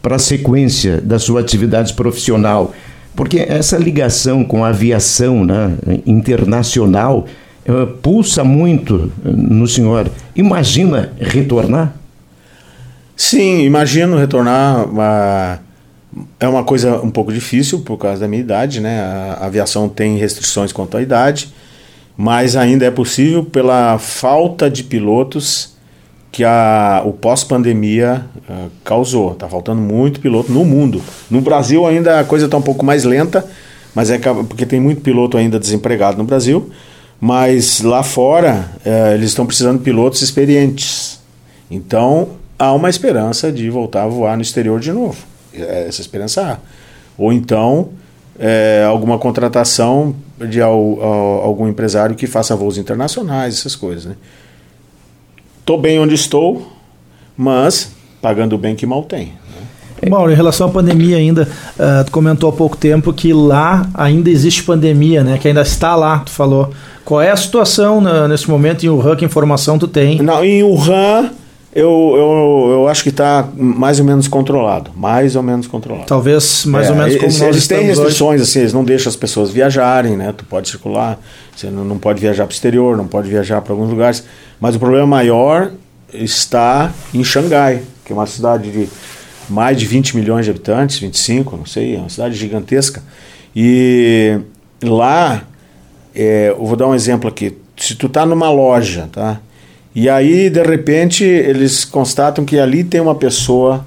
para 0.01 0.17
a 0.17 0.19
sequência 0.19 0.99
da 0.99 1.17
sua 1.17 1.39
atividade 1.39 1.93
profissional? 1.93 2.75
Porque 3.15 3.39
essa 3.39 3.77
ligação 3.77 4.43
com 4.43 4.65
a 4.65 4.67
aviação 4.67 5.45
né, 5.45 5.77
internacional 6.05 7.25
pulsa 8.01 8.43
muito 8.43 9.11
eh, 9.25 9.29
no 9.29 9.67
senhor. 9.67 10.09
Imagina 10.35 11.11
retornar? 11.19 11.95
Sim, 13.15 13.63
imagino 13.63 14.17
retornar. 14.17 14.87
ah, 14.99 15.59
é 16.39 16.47
uma 16.47 16.63
coisa 16.63 17.01
um 17.01 17.11
pouco 17.11 17.33
difícil 17.33 17.79
por 17.79 17.97
causa 17.97 18.21
da 18.21 18.27
minha 18.27 18.41
idade, 18.41 18.79
né? 18.79 19.01
A 19.01 19.45
aviação 19.47 19.89
tem 19.89 20.17
restrições 20.17 20.71
quanto 20.71 20.95
à 20.95 21.01
idade, 21.01 21.53
mas 22.15 22.55
ainda 22.55 22.85
é 22.85 22.91
possível 22.91 23.43
pela 23.43 23.97
falta 23.97 24.69
de 24.69 24.83
pilotos 24.83 25.75
que 26.31 26.43
a, 26.43 27.01
o 27.05 27.13
pós-pandemia 27.13 28.25
ah, 28.49 28.67
causou. 28.83 29.31
Está 29.31 29.49
faltando 29.49 29.81
muito 29.81 30.19
piloto 30.19 30.51
no 30.51 30.63
mundo. 30.63 31.01
No 31.31 31.41
Brasil 31.41 31.85
ainda 31.85 32.19
a 32.19 32.23
coisa 32.23 32.45
está 32.45 32.57
um 32.57 32.61
pouco 32.61 32.85
mais 32.85 33.03
lenta, 33.03 33.45
mas 33.93 34.11
é 34.11 34.19
porque 34.19 34.65
tem 34.65 34.79
muito 34.79 35.01
piloto 35.01 35.35
ainda 35.35 35.59
desempregado 35.59 36.17
no 36.17 36.25
Brasil. 36.25 36.69
Mas 37.19 37.81
lá 37.81 38.03
fora 38.03 38.69
eh, 38.85 39.13
eles 39.15 39.29
estão 39.29 39.45
precisando 39.45 39.77
de 39.77 39.83
pilotos 39.83 40.21
experientes. 40.21 41.19
Então 41.71 42.29
há 42.59 42.71
uma 42.73 42.89
esperança 42.89 43.51
de 43.51 43.69
voltar 43.69 44.03
a 44.03 44.07
voar 44.07 44.35
no 44.35 44.41
exterior 44.41 44.79
de 44.79 44.91
novo. 44.91 45.17
É, 45.53 45.85
Essa 45.87 46.01
esperança 46.01 46.41
há. 46.43 46.57
Ou 47.17 47.31
então 47.31 47.89
é, 48.37 48.85
alguma 48.87 49.17
contratação 49.17 50.13
de 50.49 50.61
al- 50.61 51.01
al- 51.01 51.41
algum 51.43 51.67
empresário 51.67 52.15
que 52.15 52.27
faça 52.27 52.55
voos 52.55 52.77
internacionais, 52.77 53.57
essas 53.59 53.75
coisas. 53.75 54.05
Né? 54.05 54.15
Estou 55.61 55.79
bem 55.79 55.97
onde 55.99 56.13
estou, 56.13 56.69
mas 57.37 57.91
pagando 58.21 58.57
bem 58.57 58.75
que 58.75 58.85
mal 58.85 59.03
tem. 59.03 59.27
né? 60.01 60.09
Mauro, 60.09 60.31
em 60.31 60.35
relação 60.35 60.67
à 60.67 60.69
pandemia 60.69 61.15
ainda, 61.17 61.47
ah, 61.79 62.03
tu 62.05 62.11
comentou 62.11 62.49
há 62.49 62.53
pouco 62.53 62.75
tempo 62.75 63.11
que 63.13 63.31
lá 63.33 63.89
ainda 63.93 64.29
existe 64.29 64.61
pandemia, 64.63 65.23
né? 65.23 65.37
Que 65.37 65.47
ainda 65.47 65.61
está 65.61 65.95
lá, 65.95 66.19
tu 66.19 66.29
falou. 66.31 66.71
Qual 67.05 67.21
é 67.21 67.29
a 67.31 67.35
situação 67.37 68.01
na- 68.01 68.27
nesse 68.27 68.49
momento 68.49 68.83
em 68.85 68.89
Wuhan? 68.89 69.15
Que 69.15 69.23
informação 69.23 69.77
tu 69.79 69.87
tem? 69.87 70.19
Não, 70.21 70.43
em 70.43 70.63
Wuhan, 70.63 71.29
eu, 71.73 71.89
eu, 72.15 72.69
eu 72.71 72.87
acho 72.87 73.03
que 73.03 73.09
está 73.09 73.47
mais 73.55 73.99
ou 73.99 74.05
menos 74.05 74.27
controlado. 74.27 74.89
Mais 74.95 75.35
ou 75.35 75.43
menos 75.43 75.67
controlado. 75.67 76.07
Talvez 76.07 76.65
mais 76.65 76.89
ou 76.89 76.95
É, 76.95 76.97
menos 76.97 77.13
como 77.15 77.25
eles, 77.27 77.39
nós 77.39 77.49
eles 77.49 77.67
têm 77.67 77.77
estamos 77.77 77.97
hoje. 77.99 78.07
restrições, 78.07 78.41
assim, 78.41 78.59
eles 78.61 78.73
não 78.73 78.83
deixam 78.83 79.09
as 79.09 79.15
pessoas 79.15 79.51
viajarem, 79.51 80.17
né? 80.17 80.33
Tu 80.35 80.43
pode 80.45 80.67
circular, 80.67 81.19
você 81.55 81.67
não, 81.69 81.85
não 81.85 81.99
pode 81.99 82.19
viajar 82.19 82.45
para 82.45 82.51
o 82.51 82.55
exterior, 82.55 82.97
não 82.97 83.07
pode 83.07 83.29
viajar 83.29 83.61
para 83.61 83.71
alguns 83.73 83.89
lugares. 83.91 84.23
Mas 84.59 84.75
o 84.75 84.79
problema 84.79 85.05
maior 85.05 85.71
está 86.13 86.91
em 87.13 87.23
Xangai, 87.23 87.81
que 88.03 88.13
é 88.13 88.15
uma 88.15 88.25
cidade 88.25 88.71
de 88.71 88.89
mais 89.49 89.77
de 89.77 89.85
20 89.85 90.15
milhões 90.15 90.45
de 90.45 90.49
habitantes, 90.51 90.97
25, 90.97 91.55
não 91.57 91.65
sei, 91.67 91.95
é 91.95 91.99
uma 91.99 92.09
cidade 92.09 92.33
gigantesca. 92.35 93.03
E 93.55 94.39
lá, 94.81 95.43
é, 96.15 96.49
eu 96.49 96.65
vou 96.65 96.75
dar 96.75 96.87
um 96.87 96.95
exemplo 96.95 97.29
aqui. 97.29 97.57
Se 97.75 97.95
tu 97.95 98.07
tá 98.07 98.25
numa 98.25 98.49
loja, 98.49 99.09
tá? 99.11 99.39
E 99.93 100.09
aí, 100.09 100.49
de 100.49 100.63
repente, 100.63 101.23
eles 101.23 101.85
constatam 101.85 102.45
que 102.45 102.57
ali 102.57 102.83
tem 102.83 102.99
uma 102.99 103.15
pessoa 103.15 103.85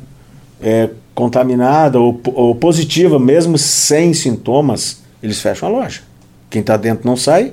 é, 0.61 0.91
contaminada 1.15 1.99
ou, 1.99 2.21
ou 2.35 2.55
positiva, 2.55 3.19
mesmo 3.19 3.59
sem 3.59 4.15
sintomas, 4.15 5.03
eles 5.23 5.41
fecham 5.41 5.69
a 5.69 5.73
loja. 5.73 6.01
Quem 6.49 6.61
está 6.61 6.77
dentro 6.77 7.07
não 7.07 7.17
sai 7.17 7.53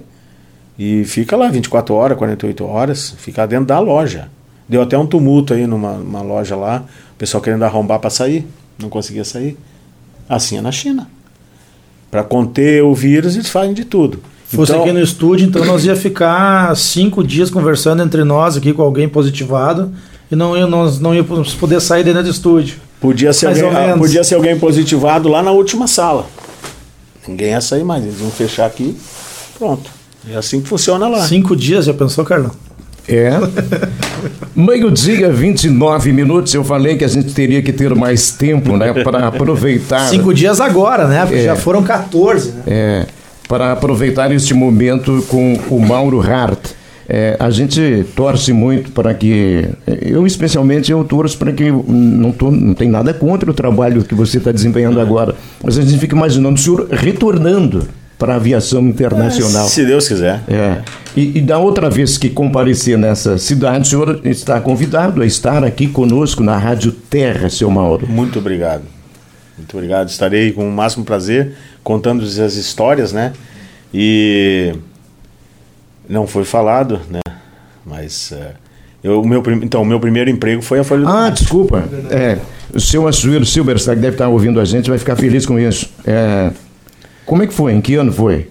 e 0.78 1.04
fica 1.06 1.36
lá 1.36 1.50
24 1.50 1.94
horas, 1.96 2.18
48 2.18 2.66
horas, 2.66 3.16
fica 3.18 3.46
dentro 3.46 3.66
da 3.66 3.80
loja. 3.80 4.30
Deu 4.68 4.82
até 4.82 4.98
um 4.98 5.06
tumulto 5.06 5.54
aí 5.54 5.68
numa 5.68 6.22
loja 6.22 6.56
lá, 6.56 6.86
o 7.14 7.18
pessoal 7.18 7.42
querendo 7.42 7.64
arrombar 7.64 8.00
para 8.00 8.10
sair, 8.10 8.48
não 8.80 8.90
conseguia 8.90 9.24
sair. 9.24 9.58
Assim 10.28 10.58
é 10.58 10.62
na 10.62 10.72
China. 10.72 11.10
Para 12.10 12.24
conter 12.24 12.84
o 12.84 12.94
vírus, 12.94 13.36
eles 13.36 13.50
fazem 13.50 13.74
de 13.74 13.86
tudo. 13.86 14.22
Fosse 14.56 14.72
Então- 14.72 14.84
aqui 14.84 14.92
no 14.94 15.02
estúdio, 15.02 15.48
então 15.48 15.64
nós 15.66 15.86
ia 15.86 15.96
ficar 15.96 16.76
cinco 16.76 17.24
dias 17.24 17.50
conversando 17.50 18.02
entre 18.04 18.24
nós 18.24 18.56
aqui 18.58 18.74
com 18.74 18.82
alguém 18.82 19.08
positivado 19.10 19.92
e 20.32 20.36
não 20.36 20.56
ia, 20.58 20.66
nós 20.68 21.00
não 21.00 21.14
íamos 21.14 21.54
poder 21.54 21.80
sair 21.82 22.04
dentro 22.04 22.24
do 22.24 22.30
estúdio. 22.30 22.78
Podia 23.00 23.32
ser, 23.34 23.48
Mais 23.48 23.62
alguém, 23.62 23.76
ou 23.78 23.84
ah, 23.84 23.88
menos. 23.88 24.00
podia 24.02 24.24
ser 24.24 24.36
alguém 24.36 24.58
positivado 24.58 25.28
lá 25.30 25.44
na 25.44 25.52
última 25.52 25.88
sala. 25.88 26.26
Ninguém 27.28 27.50
ia 27.52 27.62
sair 27.62 27.84
mais, 27.84 28.04
eles 28.04 28.20
iam 28.22 28.32
fechar 28.32 28.66
aqui, 28.66 28.96
pronto. 29.60 29.90
É 30.32 30.36
assim 30.38 30.62
que 30.62 30.68
funciona 30.68 31.08
lá. 31.08 31.28
Cinco 31.28 31.56
dias, 31.56 31.86
já 31.86 31.94
pensou, 31.94 32.24
Carlão? 32.26 32.52
É. 33.08 33.32
Meio-dia, 34.56 35.32
29 35.32 36.12
minutos. 36.12 36.54
Eu 36.54 36.64
falei 36.64 36.98
que 36.98 37.04
a 37.04 37.08
gente 37.08 37.34
teria 37.34 37.62
que 37.62 37.72
ter 37.72 37.94
mais 37.94 38.32
tempo, 38.32 38.76
né? 38.78 38.92
Para 39.04 39.28
aproveitar. 39.28 40.10
Cinco 40.10 40.34
dias 40.34 40.60
agora, 40.60 41.08
né? 41.08 41.22
Porque 41.26 41.40
É. 41.42 41.44
já 41.46 41.56
foram 41.56 41.84
14, 41.84 42.50
né? 42.52 42.64
É, 42.66 43.06
para 43.48 43.72
aproveitar 43.72 44.32
este 44.32 44.54
momento 44.54 45.24
com 45.30 45.60
o 45.70 45.80
Mauro 45.80 46.22
Hart. 46.22 46.72
É, 47.08 47.38
a 47.40 47.52
gente 47.52 48.04
torce 48.16 48.52
muito 48.52 48.92
para 48.92 49.14
que, 49.14 49.64
eu 50.02 50.26
especialmente, 50.26 50.92
eu 50.92 51.04
torço 51.04 51.38
para 51.38 51.52
que, 51.52 51.72
não, 51.72 52.32
tô, 52.32 52.50
não 52.50 52.74
tem 52.74 52.90
nada 52.90 53.14
contra 53.14 53.50
o 53.52 53.54
trabalho 53.54 54.04
que 54.04 54.16
você 54.16 54.40
está 54.40 54.52
desempenhando 54.52 55.00
agora, 55.00 55.36
mas 55.64 55.78
a 55.78 55.84
gente 55.84 56.00
fica 56.00 56.16
imaginando 56.16 56.56
o 56.56 56.58
senhor 56.58 56.88
retornando 56.90 57.88
para 58.18 58.34
a 58.34 58.36
aviação 58.38 58.82
internacional. 58.88 59.68
Se 59.68 59.86
Deus 59.86 60.08
quiser. 60.08 60.42
É. 60.48 60.82
E, 61.16 61.38
e 61.38 61.42
da 61.42 61.60
outra 61.60 61.90
vez 61.90 62.18
que 62.18 62.30
comparecer 62.30 62.98
nessa 62.98 63.38
cidade, 63.38 63.86
o 63.86 63.90
senhor 63.90 64.22
está 64.24 64.60
convidado 64.60 65.22
a 65.22 65.26
estar 65.26 65.64
aqui 65.64 65.88
conosco 65.88 66.42
na 66.42 66.58
Rádio 66.58 66.92
Terra, 66.92 67.50
seu 67.50 67.70
Mauro. 67.70 68.08
Muito 68.08 68.40
obrigado. 68.40 68.95
Muito 69.58 69.76
obrigado. 69.78 70.10
Estarei 70.10 70.52
com 70.52 70.68
o 70.68 70.72
máximo 70.72 71.06
prazer 71.06 71.54
contando 71.84 72.24
as 72.24 72.56
histórias, 72.56 73.14
né? 73.14 73.34
E 73.94 74.74
não 76.08 76.28
foi 76.28 76.44
falado, 76.44 77.00
né? 77.10 77.22
Mas 77.86 78.32
é, 78.32 78.54
eu, 79.04 79.22
o 79.22 79.28
meu, 79.28 79.44
então, 79.62 79.82
o 79.82 79.86
meu 79.86 80.00
primeiro 80.00 80.30
emprego 80.30 80.62
foi 80.62 80.80
a 80.80 80.84
Folha 80.84 81.04
do 81.04 81.08
Ah, 81.08 81.30
desculpa. 81.30 81.84
É, 82.10 82.40
o 82.74 82.80
seu 82.80 83.08
Açuíro 83.08 83.46
Silberstag 83.46 84.02
deve 84.02 84.16
estar 84.16 84.28
ouvindo 84.28 84.60
a 84.60 84.66
gente, 84.66 84.90
vai 84.90 84.98
ficar 84.98 85.16
feliz 85.16 85.46
com 85.46 85.60
isso. 85.60 85.90
É, 86.06 86.52
como 87.26 87.44
é 87.44 87.48
que 87.48 87.54
foi? 87.54 87.74
Em 87.74 87.82
que 87.82 87.96
ano 87.96 88.12
foi? 88.12 88.50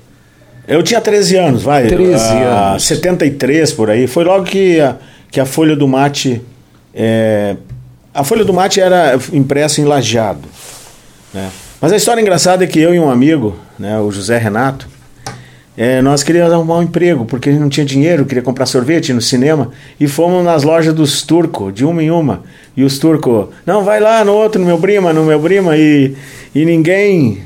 Eu 0.67 0.83
tinha 0.83 1.01
13 1.01 1.37
anos, 1.37 1.62
vai. 1.62 1.87
13 1.87 2.25
ah, 2.25 2.71
anos. 2.71 2.85
73 2.85 3.73
por 3.73 3.90
aí. 3.90 4.07
Foi 4.07 4.25
logo 4.25 4.45
que 4.45 4.81
a, 4.81 4.97
que 5.31 5.40
a 5.40 5.45
Folha 5.45 5.77
do 5.77 5.87
Mate. 5.87 6.40
é, 6.95 7.57
a 8.14 8.25
Folha 8.25 8.45
do 8.45 8.53
Mate 8.53 8.81
era 8.81 9.19
impressa 9.33 9.81
em 9.81 9.85
lajeado. 9.85 10.49
Né? 11.35 11.51
Mas 11.81 11.92
a 11.92 11.97
história 11.97 12.20
engraçada 12.20 12.62
é 12.64 12.66
que 12.66 12.81
eu 12.81 12.94
e 12.94 13.01
um 13.01 13.11
amigo, 13.11 13.59
né, 13.79 13.99
o 13.99 14.11
José 14.11 14.38
Renato, 14.38 14.88
é, 15.77 16.01
nós 16.01 16.23
queríamos 16.23 16.53
arrumar 16.53 16.79
um 16.79 16.83
emprego, 16.85 17.25
porque 17.25 17.49
a 17.49 17.53
gente 17.53 17.61
não 17.61 17.68
tinha 17.68 17.85
dinheiro, 17.85 18.25
queria 18.25 18.42
comprar 18.42 18.64
sorvete 18.64 19.12
no 19.12 19.20
cinema, 19.20 19.73
e 19.99 20.07
fomos 20.07 20.44
nas 20.44 20.62
lojas 20.62 20.94
dos 20.94 21.23
turcos, 21.23 21.75
de 21.75 21.85
uma 21.85 22.01
em 22.01 22.12
uma. 22.12 22.44
E 22.77 22.85
os 22.85 22.97
turcos, 22.99 23.49
não, 23.66 23.83
vai 23.83 23.99
lá 23.99 24.25
no 24.25 24.33
outro, 24.33 24.61
no 24.61 24.66
meu 24.66 24.79
prima, 24.79 25.12
no 25.12 25.25
meu 25.25 25.40
prima, 25.40 25.77
e, 25.77 26.14
e 26.55 26.64
ninguém. 26.64 27.42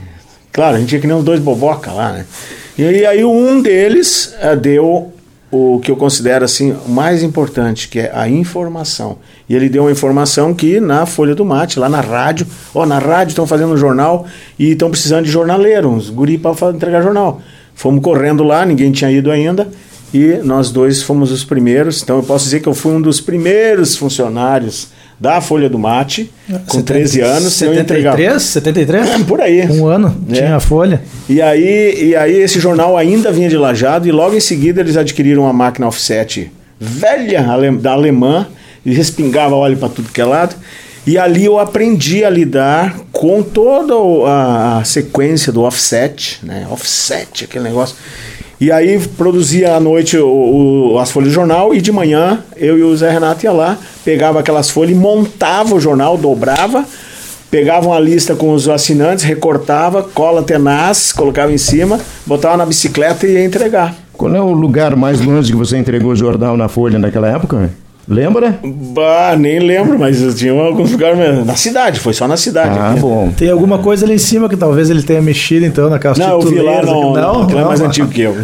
Claro, 0.52 0.76
a 0.76 0.78
gente 0.78 0.90
tinha 0.90 1.00
que 1.00 1.06
nem 1.06 1.16
uns 1.16 1.24
dois 1.24 1.40
boboca 1.40 1.90
lá, 1.90 2.12
né? 2.12 2.26
E 2.76 3.06
aí 3.06 3.24
um 3.24 3.60
deles 3.62 4.34
uh, 4.42 4.54
deu 4.54 5.12
o 5.50 5.80
que 5.80 5.90
eu 5.90 5.96
considero 5.96 6.44
assim 6.44 6.76
mais 6.86 7.22
importante, 7.22 7.88
que 7.88 8.00
é 8.00 8.12
a 8.14 8.28
informação. 8.28 9.18
E 9.48 9.54
ele 9.54 9.68
deu 9.68 9.84
uma 9.84 9.90
informação 9.90 10.52
que 10.52 10.78
na 10.80 11.06
Folha 11.06 11.34
do 11.34 11.44
Mate, 11.44 11.78
lá 11.78 11.88
na 11.88 12.00
rádio, 12.00 12.46
ó, 12.74 12.84
na 12.84 12.98
rádio 12.98 13.32
estão 13.32 13.46
fazendo 13.46 13.72
um 13.72 13.76
jornal 13.76 14.26
e 14.58 14.72
estão 14.72 14.90
precisando 14.90 15.24
de 15.24 15.30
jornaleiro, 15.30 15.88
uns 15.88 16.10
guri 16.10 16.36
para 16.36 16.52
entregar 16.70 17.02
jornal. 17.02 17.40
Fomos 17.74 18.02
correndo 18.02 18.42
lá, 18.42 18.66
ninguém 18.66 18.92
tinha 18.92 19.10
ido 19.10 19.30
ainda, 19.30 19.68
e 20.12 20.40
nós 20.42 20.70
dois 20.70 21.02
fomos 21.02 21.30
os 21.30 21.44
primeiros. 21.44 22.02
Então 22.02 22.16
eu 22.16 22.22
posso 22.22 22.44
dizer 22.44 22.60
que 22.60 22.68
eu 22.68 22.74
fui 22.74 22.92
um 22.92 23.00
dos 23.00 23.20
primeiros 23.20 23.96
funcionários 23.96 24.88
da 25.18 25.40
Folha 25.40 25.68
do 25.68 25.78
Mate, 25.78 26.30
com 26.68 26.80
13 26.80 27.20
anos. 27.20 27.52
73? 27.54 28.42
73? 28.42 29.22
Por 29.26 29.40
aí. 29.40 29.66
Um 29.66 29.86
ano, 29.86 30.16
é. 30.30 30.34
tinha 30.34 30.56
a 30.56 30.60
Folha. 30.60 31.02
E 31.28 31.42
aí, 31.42 32.10
e 32.10 32.16
aí 32.16 32.36
esse 32.36 32.60
jornal 32.60 32.96
ainda 32.96 33.32
vinha 33.32 33.48
de 33.48 33.56
lajado, 33.56 34.06
e 34.06 34.12
logo 34.12 34.34
em 34.34 34.40
seguida 34.40 34.80
eles 34.80 34.96
adquiriram 34.96 35.42
uma 35.42 35.52
máquina 35.52 35.86
offset 35.86 36.50
velha 36.80 37.44
da 37.80 37.92
alemã, 37.92 38.46
e 38.86 38.92
respingava 38.92 39.54
óleo 39.54 39.76
para 39.76 39.88
tudo 39.88 40.10
que 40.10 40.20
é 40.20 40.24
lado. 40.24 40.54
E 41.06 41.16
ali 41.16 41.44
eu 41.44 41.58
aprendi 41.58 42.24
a 42.24 42.30
lidar 42.30 42.98
com 43.10 43.42
toda 43.42 43.94
a, 44.28 44.78
a 44.78 44.84
sequência 44.84 45.50
do 45.50 45.62
offset, 45.62 46.38
né? 46.42 46.66
Offset, 46.70 47.44
aquele 47.44 47.64
negócio. 47.64 47.96
E 48.60 48.72
aí 48.72 48.98
produzia 49.16 49.76
à 49.76 49.80
noite 49.80 50.18
o, 50.18 50.26
o, 50.94 50.98
as 50.98 51.12
folhas 51.12 51.28
de 51.28 51.34
jornal 51.34 51.72
e 51.72 51.80
de 51.80 51.92
manhã 51.92 52.40
eu 52.56 52.76
e 52.76 52.82
o 52.82 52.96
Zé 52.96 53.08
Renato 53.08 53.44
ia 53.44 53.52
lá, 53.52 53.78
pegava 54.04 54.40
aquelas 54.40 54.68
folhas, 54.68 54.96
montava 54.96 55.76
o 55.76 55.80
jornal, 55.80 56.18
dobrava, 56.18 56.84
pegava 57.50 57.86
uma 57.86 58.00
lista 58.00 58.34
com 58.34 58.52
os 58.52 58.68
assinantes, 58.68 59.24
recortava, 59.24 60.02
cola 60.02 60.42
tenaz, 60.42 61.12
colocava 61.12 61.52
em 61.52 61.58
cima, 61.58 62.00
botava 62.26 62.56
na 62.56 62.66
bicicleta 62.66 63.26
e 63.28 63.34
ia 63.34 63.44
entregar. 63.44 63.94
Qual 64.12 64.34
é 64.34 64.40
o 64.40 64.50
lugar 64.50 64.96
mais 64.96 65.20
longe 65.20 65.52
que 65.52 65.56
você 65.56 65.78
entregou 65.78 66.10
o 66.10 66.16
jornal 66.16 66.56
na 66.56 66.68
Folha 66.68 66.98
naquela 66.98 67.28
época? 67.28 67.70
Lembra? 68.08 68.58
Bah, 68.64 69.36
nem 69.36 69.58
lembro, 69.58 69.98
mas 69.98 70.34
tinha 70.34 70.52
alguns 70.52 70.92
lugares 70.92 71.44
na 71.44 71.56
cidade, 71.56 72.00
foi 72.00 72.14
só 72.14 72.26
na 72.26 72.38
cidade. 72.38 72.78
Ah, 72.78 72.92
aqui. 72.92 73.00
bom. 73.00 73.30
Tem 73.36 73.50
alguma 73.50 73.78
coisa 73.78 74.06
ali 74.06 74.14
em 74.14 74.18
cima 74.18 74.48
que 74.48 74.56
talvez 74.56 74.88
ele 74.88 75.02
tenha 75.02 75.20
mexido 75.20 75.66
então 75.66 75.90
naquela 75.90 76.16
Não, 76.16 76.40
eu 76.40 76.40
vi 76.40 76.58
lá, 76.60 76.82
não, 76.82 77.12
não, 77.12 77.46
não, 77.46 77.60
é 77.60 77.64
mais 77.64 77.80
antigo 77.82 78.08
que 78.08 78.22
eu. 78.22 78.34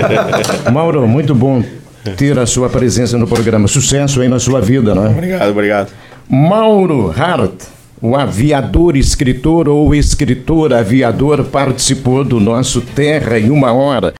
Mauro, 0.70 1.08
muito 1.08 1.34
bom 1.34 1.62
ter 2.16 2.38
a 2.38 2.44
sua 2.44 2.68
presença 2.68 3.16
no 3.16 3.26
programa. 3.26 3.68
Sucesso 3.68 4.20
aí 4.20 4.28
na 4.28 4.38
sua 4.38 4.60
vida, 4.60 4.94
não 4.94 5.06
é? 5.06 5.08
Obrigado, 5.08 5.50
obrigado. 5.50 5.88
Mauro 6.28 7.12
Hart, 7.16 7.52
o 8.02 8.16
aviador, 8.16 8.96
escritor 8.96 9.68
ou 9.68 9.94
escritor 9.94 10.72
aviador, 10.72 11.44
participou 11.44 12.24
do 12.24 12.40
nosso 12.40 12.80
Terra 12.80 13.38
em 13.38 13.50
uma 13.50 13.72
hora. 13.72 14.08